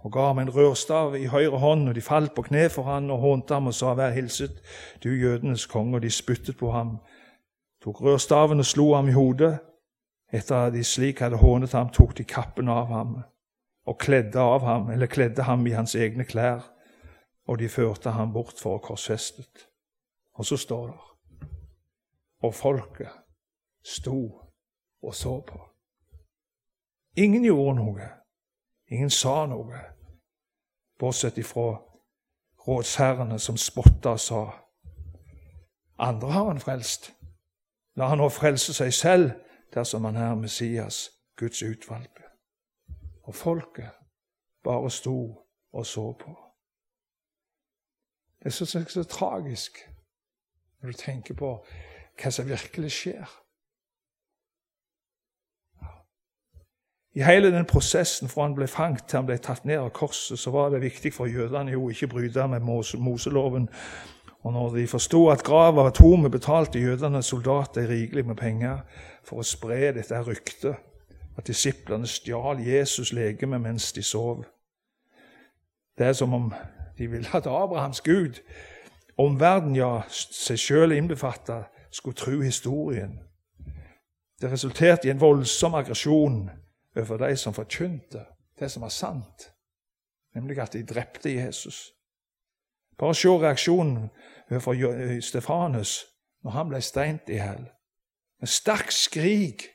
Og 0.00 0.12
ga 0.12 0.26
ham 0.30 0.38
en 0.38 0.50
rørstav 0.50 1.16
i 1.16 1.26
høyre 1.28 1.58
hånd, 1.58 1.88
og 1.88 1.94
de 1.94 2.00
falt 2.00 2.34
på 2.34 2.42
kne 2.42 2.68
for 2.72 2.88
ham 2.88 3.10
og 3.10 3.18
hånte 3.20 3.54
ham 3.54 3.68
og 3.68 3.74
sa, 3.74 3.94
Vær 3.94 4.14
hilset, 4.16 4.62
du 5.04 5.08
jødenes 5.08 5.66
konge. 5.66 5.96
Og 5.96 6.02
de 6.02 6.10
spyttet 6.10 6.56
på 6.56 6.70
ham, 6.72 6.96
tok 7.84 8.00
rørstaven 8.00 8.58
og 8.58 8.66
slo 8.66 8.94
ham 8.94 9.08
i 9.08 9.16
hodet. 9.16 9.58
Etter 10.32 10.56
at 10.56 10.72
de 10.72 10.84
slik 10.84 11.20
hadde 11.20 11.36
hånet 11.36 11.72
ham, 11.72 11.90
tok 11.90 12.16
de 12.18 12.24
kappen 12.24 12.68
av 12.68 12.86
ham 12.86 13.18
og 13.88 13.98
kledde 13.98 14.38
av 14.38 14.62
ham, 14.62 14.90
eller 14.90 15.10
kledde 15.10 15.42
ham 15.42 15.66
i 15.66 15.72
hans 15.74 15.94
egne 15.94 16.24
klær, 16.24 16.62
og 17.48 17.58
de 17.58 17.68
førte 17.68 18.12
ham 18.14 18.32
bort 18.32 18.60
for 18.60 18.76
å 18.76 18.82
korsfestet. 18.84 19.66
Og 20.38 20.46
så 20.46 20.56
står 20.56 20.86
det 20.92 20.98
Og 22.46 22.54
folket 22.54 23.10
sto 23.84 24.20
og 25.02 25.14
så 25.14 25.40
på. 25.40 25.58
Ingen 27.16 27.44
gjorde 27.44 27.74
noe. 27.76 28.08
Ingen 28.90 29.11
sa 29.11 29.46
noe, 29.46 29.81
bortsett 30.98 31.38
ifra 31.38 31.79
rådsherrene 32.66 33.38
som 33.38 33.57
spotta 33.57 34.16
og 34.16 34.20
sa 34.20 34.42
andre 36.00 36.31
har 36.31 36.46
han 36.46 36.61
frelst. 36.61 37.12
La 37.96 38.09
han 38.09 38.18
nå 38.22 38.29
frelse 38.33 38.72
seg 38.74 38.92
selv 38.94 39.33
dersom 39.74 40.07
han 40.09 40.16
er 40.16 40.35
Messias, 40.35 41.11
Guds 41.37 41.62
utvalgte. 41.62 42.24
Og 43.29 43.35
folket 43.35 43.90
bare 44.64 44.90
sto 44.90 45.18
og 45.72 45.87
så 45.87 46.12
på. 46.12 46.33
Det 48.40 48.46
er 48.46 48.57
så, 48.57 48.66
så, 48.66 48.85
så 48.88 49.05
tragisk 49.05 49.79
når 50.81 50.90
du 50.90 50.96
tenker 50.96 51.37
på 51.37 51.53
hva 52.22 52.33
som 52.33 52.48
virkelig 52.48 52.92
skjer. 52.96 53.29
I 57.14 57.23
hele 57.27 57.51
den 57.51 57.66
prosessen 57.66 58.29
fra 58.29 58.44
han 58.46 58.55
ble 58.55 58.68
fanget 58.70 59.09
til 59.09 59.18
han 59.18 59.27
ble 59.27 59.38
tatt 59.42 59.64
ned 59.66 59.81
av 59.83 59.90
korset, 59.90 60.38
så 60.38 60.53
var 60.55 60.70
det 60.70 60.83
viktig 60.85 61.11
for 61.14 61.27
jødene 61.27 61.75
jo 61.75 61.88
ikke 61.90 62.07
bryte 62.07 62.46
med 62.49 62.62
Moseloven 62.62 63.68
og 64.42 64.53
når 64.53 64.77
de 64.77 64.87
forsto 64.87 65.29
at 65.29 65.42
grava 65.44 65.83
var 65.83 65.90
tom, 65.90 66.31
betalte 66.31 66.81
jødene 66.81 67.23
soldater 67.23 67.88
rikelig 67.88 68.27
med 68.27 68.37
penger 68.37 68.79
for 69.25 69.42
å 69.42 69.44
spre 69.44 69.92
dette 69.92 70.23
ryktet, 70.25 70.77
at 71.37 71.46
disiplene 71.46 72.09
stjal 72.09 72.62
Jesus' 72.64 73.12
legeme 73.12 73.59
mens 73.61 73.92
de 73.92 74.03
sov. 74.03 74.44
Det 75.99 76.07
er 76.07 76.12
som 76.16 76.35
om 76.35 76.49
de 76.99 77.07
ville 77.07 77.29
at 77.37 77.46
Abrahams 77.46 78.01
Gud, 78.01 78.40
omverdenen, 79.18 79.77
ja, 79.77 80.01
seg 80.09 80.59
sjøl 80.59 80.96
innbefatta, 80.96 81.66
skulle 81.92 82.16
tro 82.16 82.40
historien. 82.40 83.18
Det 84.40 84.49
resulterte 84.53 85.09
i 85.09 85.11
en 85.12 85.20
voldsom 85.20 85.75
aggresjon 85.77 86.46
overfor 86.96 87.16
de 87.16 87.37
som 87.37 87.55
forkynte 87.55 88.24
det 88.59 88.70
som 88.70 88.83
var 88.83 88.88
sant, 88.88 89.53
nemlig 90.35 90.59
at 90.59 90.72
de 90.72 90.87
drepte 90.87 91.31
Jesus. 91.31 91.92
Bare 92.98 93.14
se 93.14 93.29
reaksjonen 93.29 94.11
overfor 94.50 95.20
Stefanus 95.20 96.05
når 96.42 96.50
han 96.50 96.68
ble 96.68 96.81
steint 96.81 97.29
i 97.29 97.38
hjel. 97.38 97.64
Med 98.40 98.48
sterk 98.48 98.92
skrik 98.92 99.68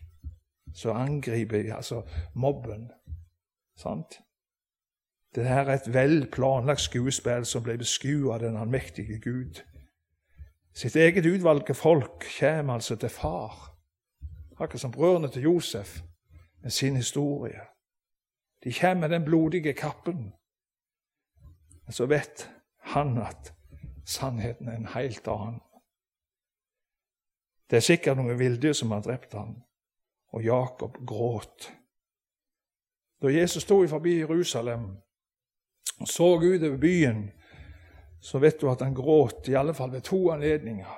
så 0.73 0.93
angriper 0.93 1.75
altså 1.75 2.03
mobben. 2.33 2.91
Sant? 3.77 4.19
Det 5.35 5.45
her 5.45 5.65
er 5.65 5.73
et 5.73 5.93
vel 5.93 6.27
planlagt 6.31 6.81
skuespill 6.81 7.45
som 7.45 7.63
ble 7.63 7.77
beskuet 7.77 8.33
av 8.33 8.39
den 8.39 8.57
allmektige 8.57 9.19
Gud. 9.19 9.61
Sitt 10.75 10.95
eget 10.95 11.25
utvalgte 11.25 11.73
folk 11.73 12.25
kommer 12.39 12.73
altså 12.73 12.95
til 12.95 13.09
far, 13.09 13.75
akkurat 14.59 14.81
som 14.81 14.91
brødrene 14.91 15.29
til 15.31 15.41
Josef, 15.41 15.99
med 16.65 16.71
sin 16.71 16.95
historie. 16.95 17.61
De 18.63 18.73
kommer 18.73 19.07
med 19.07 19.09
den 19.09 19.25
blodige 19.25 19.73
kappen. 19.73 20.33
Men 21.85 21.93
så 21.93 22.05
vet 22.05 22.49
han 22.79 23.17
at 23.17 23.53
sannheten 24.05 24.67
er 24.67 24.75
en 24.75 24.87
helt 24.87 25.27
annen. 25.27 25.61
Det 27.69 27.77
er 27.77 27.85
sikkert 27.85 28.17
noen 28.17 28.39
villdyr 28.39 28.73
som 28.73 28.91
har 28.91 29.03
drept 29.05 29.37
ham, 29.37 29.53
og 30.33 30.41
Jakob 30.41 30.97
gråt. 31.05 31.69
Da 33.21 33.29
Jesus 33.29 33.63
sto 33.63 33.77
forbi 33.87 34.17
Jerusalem 34.19 34.89
og 35.99 36.07
så 36.07 36.31
utover 36.41 36.77
byen, 36.81 37.29
så 38.21 38.41
vet 38.41 38.61
du 38.61 38.71
at 38.71 38.81
han 38.81 38.97
gråt 38.97 39.53
i 39.53 39.53
alle 39.53 39.73
fall 39.73 39.91
ved 39.91 40.01
to 40.01 40.31
anledninger. 40.31 40.97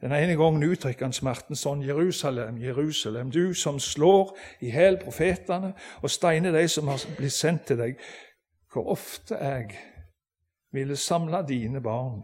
Den 0.00 0.12
ene 0.14 0.36
gangen 0.38 0.62
uttrykker 0.62 1.08
han 1.08 1.14
smerten 1.16 1.58
sånn 1.58 1.82
Jerusalem, 1.82 2.60
Jerusalem, 2.62 3.32
du 3.34 3.50
som 3.54 3.80
slår 3.82 4.30
i 4.62 4.70
hjel 4.70 5.00
profetene 5.02 5.72
og 6.02 6.12
steiner 6.12 6.54
de 6.54 6.68
som 6.70 6.90
har 6.90 7.02
blitt 7.18 7.34
sendt 7.34 7.66
til 7.66 7.80
deg. 7.80 7.98
Hvor 8.70 8.92
ofte 8.94 9.40
jeg 9.40 9.74
ville 10.70 10.96
samle 10.96 11.42
dine 11.48 11.82
barn, 11.82 12.22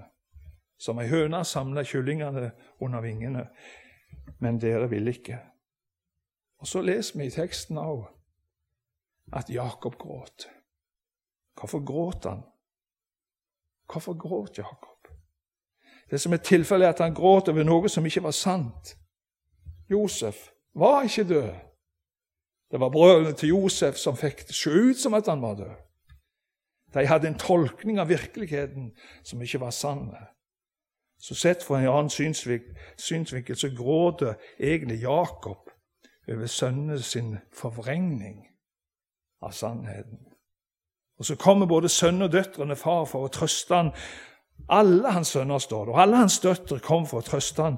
som 0.78 1.00
ei 1.02 1.08
høne 1.10 1.42
samler 1.48 1.86
kyllingene 1.88 2.52
under 2.84 3.02
vingene, 3.02 3.48
men 4.38 4.60
dere 4.62 4.86
ville 4.92 5.10
ikke. 5.10 5.40
Og 6.62 6.70
så 6.70 6.82
leser 6.84 7.18
vi 7.18 7.26
i 7.26 7.34
teksten 7.34 7.80
òg 7.80 8.06
at 9.34 9.50
Jakob 9.50 9.98
gråt. 9.98 10.46
Hvorfor 11.58 11.82
gråt 11.84 12.28
han? 12.28 12.44
Hvorfor 13.90 14.14
gråt 14.14 14.58
Jakob? 14.58 14.93
Det 16.10 16.20
som 16.20 16.32
er 16.32 16.36
tilfellet, 16.36 16.86
er 16.86 16.92
at 16.92 16.98
han 16.98 17.14
gråt 17.14 17.48
over 17.48 17.64
noe 17.64 17.88
som 17.88 18.06
ikke 18.06 18.22
var 18.22 18.36
sant. 18.36 18.96
Josef 19.90 20.50
var 20.74 21.02
ikke 21.02 21.24
død. 21.28 21.54
Det 22.70 22.80
var 22.80 22.90
brødrene 22.90 23.32
til 23.32 23.48
Josef 23.48 23.96
som 23.96 24.16
fikk 24.16 24.46
det 24.48 24.54
se 24.54 24.70
ut 24.70 24.98
som 24.98 25.14
at 25.14 25.28
han 25.28 25.42
var 25.42 25.54
død. 25.54 25.74
De 26.94 27.06
hadde 27.06 27.28
en 27.28 27.38
tolkning 27.38 27.98
av 27.98 28.08
virkeligheten 28.08 28.92
som 29.24 29.42
ikke 29.42 29.60
var 29.60 29.70
sann. 29.70 30.14
Så 31.18 31.34
sett 31.34 31.62
fra 31.62 31.80
en 31.80 31.88
annen 31.88 32.10
synsvinkel 32.10 33.56
så 33.56 33.70
gråter 33.76 34.34
egentlig 34.58 35.00
Jakob 35.02 35.70
over 36.28 36.46
sønnene 36.46 37.02
sin 37.02 37.38
forvrengning 37.52 38.46
av 39.42 39.52
sannheten. 39.52 40.18
Og 41.18 41.24
Så 41.24 41.36
kommer 41.36 41.66
både 41.66 41.88
sønn 41.88 42.22
og 42.22 42.32
døtrene 42.32 42.76
far 42.76 43.04
for 43.04 43.24
å 43.24 43.32
trøste 43.32 43.74
han. 43.74 43.92
Alle 44.68 45.12
hans 45.12 45.28
sønner 45.28 45.58
står 45.58 45.84
det, 45.84 45.94
og 45.94 46.02
alle 46.02 46.16
hans 46.16 46.38
døtre 46.40 46.80
kom 46.80 47.06
for 47.06 47.20
å 47.20 47.26
trøste 47.26 47.62
han, 47.62 47.76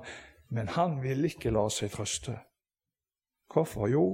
men 0.49 0.69
han 0.69 1.01
ville 1.03 1.27
ikke 1.27 1.51
la 1.51 1.67
seg 1.73 1.91
trøste. 1.91 2.37
Hvorfor? 3.53 3.89
Jo, 3.89 4.07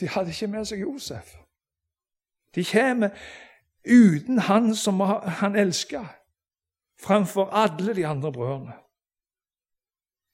de 0.00 0.08
hadde 0.08 0.30
ikke 0.30 0.50
med 0.50 0.64
seg 0.64 0.82
Josef. 0.82 1.36
De 2.54 2.64
kommer 2.64 3.10
uten 3.86 4.38
han 4.38 4.74
som 4.74 5.00
han 5.40 5.56
elsker, 5.56 6.06
fremfor 7.00 7.50
alle 7.50 7.94
de 7.94 8.06
andre 8.06 8.32
brødrene. 8.32 8.78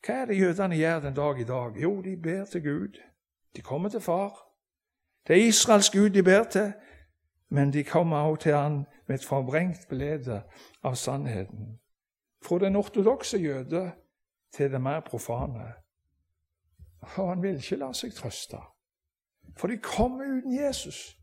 Hva 0.06 0.14
er 0.14 0.26
det 0.30 0.38
jødene 0.38 0.76
gjør 0.76 1.00
den 1.00 1.14
dag 1.14 1.40
i 1.40 1.44
dag? 1.44 1.80
Jo, 1.82 2.00
de 2.02 2.16
ber 2.16 2.44
til 2.44 2.62
Gud. 2.62 3.00
De 3.56 3.62
kommer 3.62 3.88
til 3.88 4.00
far. 4.00 4.44
Det 5.26 5.36
er 5.36 5.48
Israels 5.48 5.90
Gud 5.90 6.10
de 6.10 6.22
ber 6.22 6.44
til, 6.44 6.72
men 7.50 7.72
de 7.72 7.84
kommer 7.84 8.16
også 8.16 8.42
til 8.42 8.54
han 8.54 8.86
med 9.08 9.14
et 9.14 9.24
forbrengt 9.24 9.88
bilde 9.88 10.42
av 10.82 10.94
sannheten. 10.94 11.80
Fra 12.44 12.58
den 12.58 12.76
ortodokse 12.76 13.38
jøde 13.38 13.92
til 14.52 14.72
det 14.72 14.80
mer 14.80 15.00
profane. 15.00 15.72
Og 17.00 17.28
han 17.28 17.42
vil 17.42 17.56
ikke 17.56 17.76
la 17.76 17.92
seg 17.92 18.12
trøste, 18.14 18.58
for 19.56 19.70
de 19.70 19.78
kommer 19.78 20.24
uten 20.38 20.54
Jesus. 20.54 21.18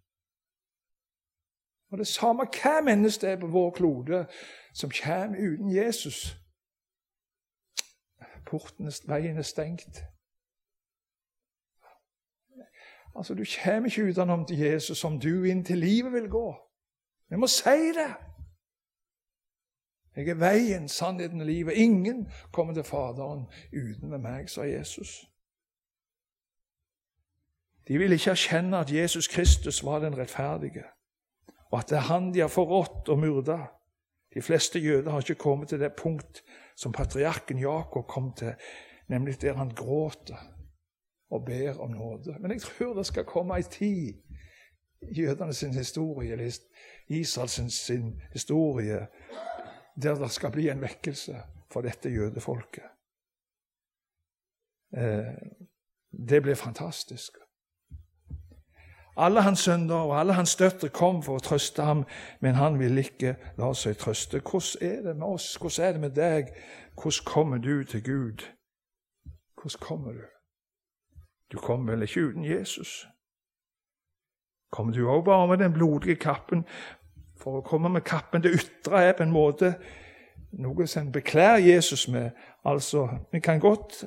Og 1.91 1.98
det 1.98 2.08
samme 2.08 2.48
hva 2.50 2.82
menneske 2.82 3.26
det 3.26 3.34
er 3.34 3.39
på 3.39 3.48
vår 3.48 3.71
klode 3.71 4.26
som 4.74 4.91
kommer 5.04 5.38
uten 5.38 5.69
Jesus. 5.76 6.38
Porten, 8.45 8.91
veien 9.08 9.38
er 9.38 9.41
stengt. 9.41 10.04
Altså, 13.15 13.34
Du 13.34 13.43
kommer 13.63 13.89
ikke 13.89 14.10
utenom 14.10 14.45
til 14.45 14.58
Jesus 14.58 14.98
som 14.98 15.19
du 15.19 15.43
inn 15.43 15.63
til 15.65 15.78
livet 15.78 16.12
vil 16.12 16.30
gå. 16.30 16.64
Vi 17.30 17.36
må 17.36 17.48
si 17.48 17.92
det. 17.96 18.12
Jeg 20.16 20.30
er 20.30 20.40
veien, 20.40 20.88
sannheten 20.90 21.42
og 21.42 21.48
livet. 21.48 21.74
Ingen 21.74 22.28
kommer 22.52 22.74
til 22.74 22.84
Faderen 22.84 23.46
uten 23.74 24.10
med 24.10 24.22
meg, 24.24 24.50
sa 24.50 24.64
Jesus. 24.64 25.26
De 27.88 27.98
vil 27.98 28.16
ikke 28.16 28.32
erkjenne 28.32 28.80
at 28.80 28.94
Jesus 28.94 29.28
Kristus 29.28 29.84
var 29.84 30.00
den 30.00 30.18
rettferdige, 30.18 30.86
og 31.72 31.80
at 31.80 31.90
det 31.90 31.98
er 31.98 32.08
han 32.08 32.34
de 32.34 32.40
har 32.40 32.48
forrådt 32.48 33.10
og 33.10 33.20
myrda. 33.20 33.58
De 34.34 34.42
fleste 34.42 34.80
jøder 34.80 35.12
har 35.12 35.20
ikke 35.20 35.36
kommet 35.36 35.70
til 35.70 35.80
det 35.80 35.94
punkt 35.98 36.44
som 36.76 36.92
patriarken 36.92 37.60
Jakob 37.60 38.08
kom 38.08 38.34
til, 38.34 38.54
nemlig 39.08 39.42
der 39.42 39.54
han 39.54 39.70
gråter 39.70 40.56
og 41.30 41.46
ber 41.46 41.78
om 41.80 41.90
nåde. 41.90 42.36
Men 42.40 42.52
jeg 42.52 42.62
tror 42.62 42.94
det 42.94 43.06
skal 43.06 43.26
komme 43.26 43.56
ei 43.56 43.64
tid 43.64 44.14
i 45.02 45.54
sin 45.54 45.74
historie, 45.74 46.52
Israels 47.08 47.86
sin, 47.86 48.22
historie, 48.34 49.08
der 50.04 50.15
det 50.15 50.32
skal 50.32 50.52
bli 50.52 50.70
en 50.70 50.82
vekkelse 50.82 51.41
for 51.72 51.82
dette 51.82 52.10
jødefolket. 52.10 52.84
Eh, 54.98 55.34
det 56.28 56.41
ble 56.44 56.56
fantastisk. 56.56 57.38
Alle 59.18 59.41
hans 59.41 59.60
sønner 59.60 59.96
og 59.96 60.20
alle 60.20 60.34
hans 60.34 60.56
døtre 60.56 60.89
kom 60.89 61.22
for 61.24 61.39
å 61.39 61.44
trøste 61.44 61.84
ham, 61.84 62.04
men 62.44 62.56
han 62.60 62.80
ville 62.80 63.06
ikke 63.06 63.36
la 63.58 63.72
seg 63.74 63.98
trøste. 63.98 64.41
Hvordan 64.44 64.89
er 64.89 65.02
det 65.02 65.15
med 65.15 65.28
oss? 65.28 65.56
Hvordan 65.56 65.88
er 65.88 65.91
det 65.91 66.02
med 66.02 66.15
deg? 66.15 66.52
Hvordan 67.00 67.26
kommer 67.26 67.58
du 67.58 67.84
til 67.84 68.04
Gud? 68.04 68.44
Hvordan 69.56 69.80
kommer 69.80 70.12
du? 70.12 70.26
Du 71.52 71.58
kommer 71.58 71.94
vel 71.94 72.04
ikke 72.04 72.28
uten 72.28 72.46
Jesus? 72.46 73.08
Kommer 74.71 74.93
du 74.93 75.08
òg 75.10 75.23
bare 75.25 75.47
med 75.47 75.58
den 75.58 75.73
blodige 75.73 76.15
kappen? 76.15 76.65
For 77.39 77.60
å 77.60 77.65
komme 77.65 77.89
med 77.89 78.06
kappen 78.08 78.43
det 78.43 78.56
ytre 78.56 79.04
er 79.04 79.15
på 79.17 79.23
en 79.23 79.34
måte 79.34 79.75
noe 80.60 80.88
som 80.88 81.12
beklær 81.12 81.58
Jesus 81.63 82.08
med. 82.08 82.32
Altså, 82.65 83.08
vi 83.32 83.39
kan 83.39 83.60
godt, 83.60 84.06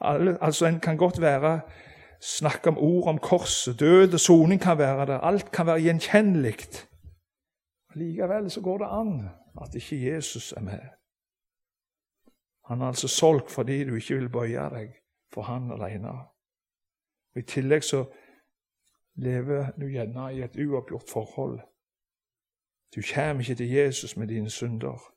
altså, 0.00 0.66
en 0.66 0.80
kan 0.80 0.96
godt 0.96 1.20
være 1.20 1.60
snakke 2.20 2.68
om 2.68 2.78
ord 2.78 3.08
om 3.08 3.18
korset. 3.18 3.80
Død 3.80 4.14
og 4.14 4.20
soning 4.20 4.60
kan 4.60 4.78
være 4.78 5.06
der. 5.06 5.18
Alt 5.18 5.50
kan 5.52 5.66
være 5.66 5.80
gjenkjennelig. 5.80 6.56
Likevel 7.94 8.50
så 8.50 8.60
går 8.60 8.78
det 8.78 8.88
an 8.90 9.28
at 9.62 9.74
ikke 9.74 10.12
Jesus 10.12 10.52
er 10.52 10.60
med. 10.60 10.80
Han 12.68 12.80
er 12.80 12.86
altså 12.86 13.08
solgt 13.08 13.50
fordi 13.50 13.84
du 13.84 13.94
ikke 13.94 14.14
vil 14.14 14.28
bøye 14.28 14.68
deg 14.70 14.92
for 15.34 15.42
han 15.42 15.70
alene. 15.72 16.08
Og 17.34 17.40
I 17.40 17.42
tillegg 17.42 17.84
så 17.84 18.04
lever 19.14 19.72
du 19.80 19.88
gjerne 19.88 20.28
i 20.34 20.42
et 20.42 20.56
uoppgjort 20.56 21.10
forhold. 21.10 21.60
Du 22.94 23.00
kommer 23.14 23.40
ikke 23.40 23.54
til 23.54 23.70
Jesus 23.70 24.16
med 24.16 24.28
dine 24.28 24.50
synder, 24.50 25.12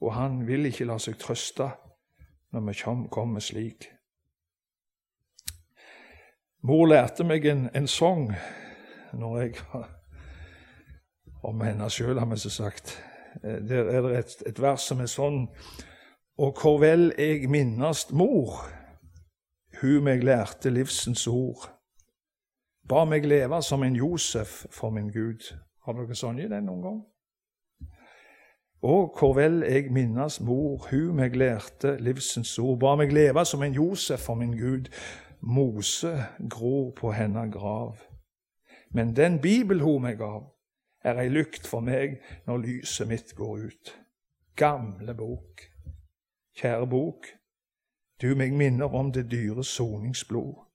og 0.00 0.14
han 0.14 0.46
vil 0.46 0.66
ikke 0.66 0.84
la 0.84 0.98
seg 0.98 1.18
trøste 1.18 1.70
når 2.52 2.60
vi 2.66 3.08
kommer 3.10 3.40
slik. 3.40 3.88
Mor 6.62 6.86
lærte 6.86 7.24
meg 7.24 7.44
en, 7.46 7.68
en 7.74 7.86
sang 7.86 8.32
når 9.12 9.38
jeg 9.40 9.54
Om 11.46 11.60
henne 11.60 11.86
sjøl, 11.90 12.18
har 12.18 12.26
vi 12.26 12.36
så 12.36 12.50
sagt. 12.50 12.96
Eh, 13.44 13.60
der 13.68 13.84
er 13.84 14.00
det 14.02 14.18
et, 14.18 14.42
et 14.46 14.62
vers 14.62 14.82
som 14.82 15.00
er 15.00 15.06
sånn 15.06 15.44
Og 16.38 16.58
hvor 16.60 16.80
vel 16.80 17.12
jeg 17.18 17.46
minnast 17.48 18.10
mor, 18.12 18.64
hun 19.80 20.02
meg 20.04 20.24
lærte 20.24 20.70
livsens 20.70 21.26
ord. 21.26 21.75
Ba 22.88 23.04
meg 23.04 23.24
leve 23.26 23.62
som 23.62 23.82
en 23.82 23.96
Josef 23.96 24.66
for 24.70 24.90
min 24.90 25.08
Gud. 25.10 25.42
Har 25.82 25.96
dere 25.98 26.14
sånn 26.14 26.38
i 26.38 26.46
den 26.46 26.68
noen 26.68 26.82
gang? 26.84 26.98
Og 28.86 29.16
hvor 29.18 29.32
vel 29.34 29.64
jeg 29.66 29.90
minnes 29.90 30.36
mor, 30.46 30.84
hun 30.92 31.16
meg 31.18 31.34
lærte 31.34 31.96
livsens 31.98 32.52
ord. 32.62 32.78
Ba 32.78 32.94
meg 32.94 33.10
leve 33.10 33.42
som 33.44 33.64
en 33.66 33.74
Josef 33.74 34.28
for 34.28 34.38
min 34.38 34.54
Gud. 34.54 34.86
Mose 35.42 36.12
gror 36.50 36.92
på 36.94 37.10
hennes 37.16 37.50
grav. 37.52 38.04
Men 38.94 39.16
den 39.16 39.40
Bibel 39.42 39.82
hun 39.82 40.06
meg 40.06 40.20
gav, 40.22 40.52
er 41.02 41.18
ei 41.18 41.30
lykt 41.30 41.66
for 41.66 41.82
meg 41.82 42.20
når 42.46 42.62
lyset 42.62 43.10
mitt 43.10 43.34
går 43.34 43.66
ut. 43.66 43.92
Gamle 44.56 45.14
bok, 45.14 45.66
kjære 46.54 46.86
bok, 46.90 47.26
du 48.22 48.30
meg 48.38 48.54
minner 48.54 48.94
om 48.94 49.10
det 49.12 49.26
dyre 49.30 49.64
soningsblod. 49.64 50.65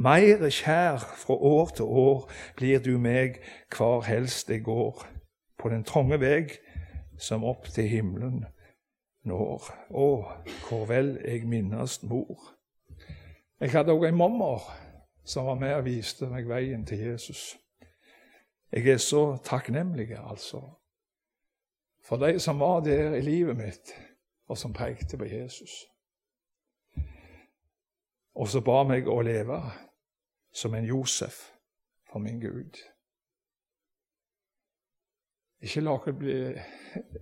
Mer 0.00 0.48
kjær 0.48 0.96
fra 0.98 1.34
år 1.34 1.74
til 1.76 1.84
år 1.84 2.30
blir 2.56 2.80
du 2.80 2.94
meg 2.96 3.34
hvar 3.76 4.06
helst 4.06 4.48
jeg 4.48 4.62
går, 4.64 5.02
på 5.60 5.68
den 5.68 5.82
trange 5.84 6.16
veg 6.22 6.54
som 7.20 7.44
opp 7.44 7.68
til 7.68 7.84
himmelen 7.84 8.46
når. 9.28 9.66
Å, 9.92 10.06
hvor 10.64 10.86
vel 10.88 11.18
jeg 11.20 11.44
minnes 11.44 11.98
mor. 12.08 12.54
Jeg 13.60 13.74
hadde 13.74 13.92
òg 13.92 14.06
en 14.08 14.16
mormor 14.16 14.64
som 15.28 15.50
var 15.50 15.60
med 15.60 15.74
og 15.76 15.84
viste 15.84 16.30
meg 16.32 16.48
veien 16.48 16.86
til 16.88 17.04
Jesus. 17.10 17.58
Jeg 18.72 18.88
er 18.88 19.02
så 19.04 19.36
takknemlig, 19.44 20.14
altså, 20.16 20.62
for 22.08 22.16
de 22.24 22.40
som 22.40 22.64
var 22.64 22.80
der 22.88 23.18
i 23.18 23.20
livet 23.20 23.58
mitt, 23.58 23.92
og 24.48 24.56
som 24.56 24.72
pekte 24.72 25.20
på 25.20 25.28
Jesus. 25.28 25.84
Og 28.40 28.48
så 28.48 28.64
ba 28.64 28.80
meg 28.88 29.10
å 29.10 29.20
leve 29.20 29.60
som 30.52 30.74
en 30.74 30.84
Josef 30.84 31.52
for 32.10 32.18
min 32.18 32.40
Gud. 32.40 32.78
Ikke 35.60 35.82
la 35.84 35.96
dere 36.00 36.16
bli 36.16 36.36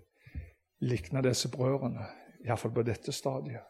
likne 0.91 1.23
disse 1.27 1.51
brødrene, 1.51 2.07
iallfall 2.47 2.75
på 2.75 2.87
dette 2.87 3.13
stadiet. 3.13 3.67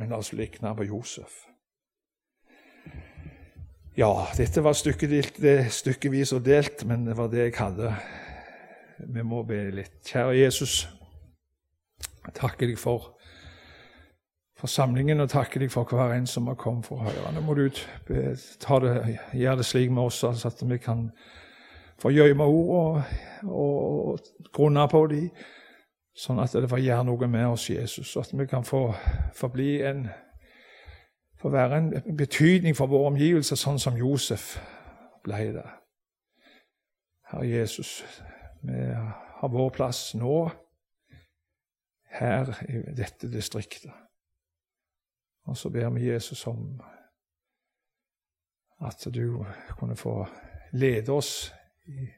Men 0.00 0.16
oss 0.16 0.32
likne 0.32 0.74
på 0.74 0.88
Josef. 0.88 1.44
Ja, 3.94 4.10
dette 4.34 4.64
var 4.64 4.74
stykkedelt, 4.74 5.38
stykkevis 5.70 6.32
og 6.34 6.42
delt, 6.44 6.82
men 6.88 7.04
det 7.06 7.14
var 7.14 7.28
det 7.30 7.44
jeg 7.44 7.54
hadde. 7.60 7.92
Vi 8.98 9.22
må 9.22 9.44
be 9.46 9.60
litt. 9.70 10.00
Kjære 10.08 10.34
Jesus, 10.40 10.88
takker 12.34 12.66
deg 12.66 12.80
for 12.80 13.13
forsamlingen 14.64 15.20
og 15.20 15.30
takke 15.30 15.60
deg 15.60 15.72
for 15.72 15.88
hver 15.88 16.14
en 16.16 16.26
som 16.26 16.48
har 16.48 16.56
kommet 16.60 16.86
for 16.88 17.02
å 17.02 17.08
høre. 17.08 17.32
Nå 17.34 17.42
må 17.44 17.56
du 17.58 17.66
gjøre 17.68 19.56
det 19.60 19.66
slik 19.68 19.92
med 19.92 20.06
oss 20.06 20.22
altså 20.24 20.48
at 20.48 20.62
vi 20.64 20.78
kan 20.80 21.10
få 22.00 22.10
gjemme 22.10 22.46
ord 22.48 22.72
og, 22.78 23.02
og, 23.44 23.76
og 24.14 24.48
grunne 24.56 24.86
på 24.88 25.04
dem, 25.12 25.28
sånn 26.16 26.40
at 26.40 26.56
det 26.56 26.70
får 26.70 26.82
gjøre 26.82 27.06
noe 27.10 27.28
med 27.28 27.46
oss, 27.52 27.68
Jesus. 27.70 28.16
At 28.16 28.32
vi 28.32 28.46
kan 28.48 28.64
få, 28.64 28.86
få 29.36 29.50
bli 29.52 29.82
en 29.84 30.06
få 31.44 31.50
være 31.52 31.78
en 31.78 32.16
betydning 32.16 32.76
for 32.76 32.88
våre 32.88 33.10
omgivelser, 33.12 33.58
sånn 33.60 33.78
som 33.78 33.98
Josef 34.00 34.54
ble 35.26 35.50
det. 35.58 35.66
Herre 37.28 37.48
Jesus, 37.50 37.98
vi 38.64 38.86
har 38.88 39.52
vår 39.52 39.68
plass 39.76 40.06
nå 40.16 40.38
her 42.16 42.48
i 42.64 42.80
dette 42.96 43.28
distriktet. 43.28 43.92
Og 45.44 45.56
så 45.56 45.70
ber 45.70 45.90
vi 45.90 46.08
Jesus 46.08 46.46
om 46.46 46.80
at 48.84 49.06
du 49.14 49.44
kunne 49.78 49.96
få 49.96 50.26
lede 50.72 51.12
oss 51.12 51.52
i 51.86 52.08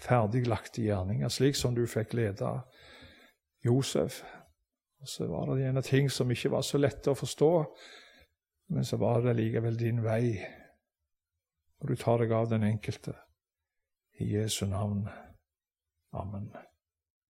ferdiglagte 0.00 0.82
gjerninger, 0.82 1.28
slik 1.28 1.56
som 1.56 1.74
du 1.74 1.86
fikk 1.86 2.14
lede 2.14 2.50
Josef. 3.64 4.22
Og 5.00 5.08
så 5.08 5.26
var 5.26 5.46
det 5.50 5.62
gjerne 5.62 5.82
ting 5.82 6.10
som 6.10 6.30
ikke 6.30 6.50
var 6.50 6.66
så 6.66 6.80
lette 6.80 7.12
å 7.12 7.18
forstå, 7.18 7.50
men 8.74 8.84
så 8.84 8.96
var 8.96 9.22
det 9.24 9.36
likevel 9.38 9.78
din 9.78 10.02
vei. 10.04 10.38
Og 11.80 11.90
du 11.90 11.96
tar 12.00 12.22
deg 12.22 12.32
av 12.32 12.48
den 12.50 12.64
enkelte. 12.64 13.16
I 14.20 14.30
Jesu 14.36 14.66
navn. 14.66 15.08
Amen. 16.14 16.52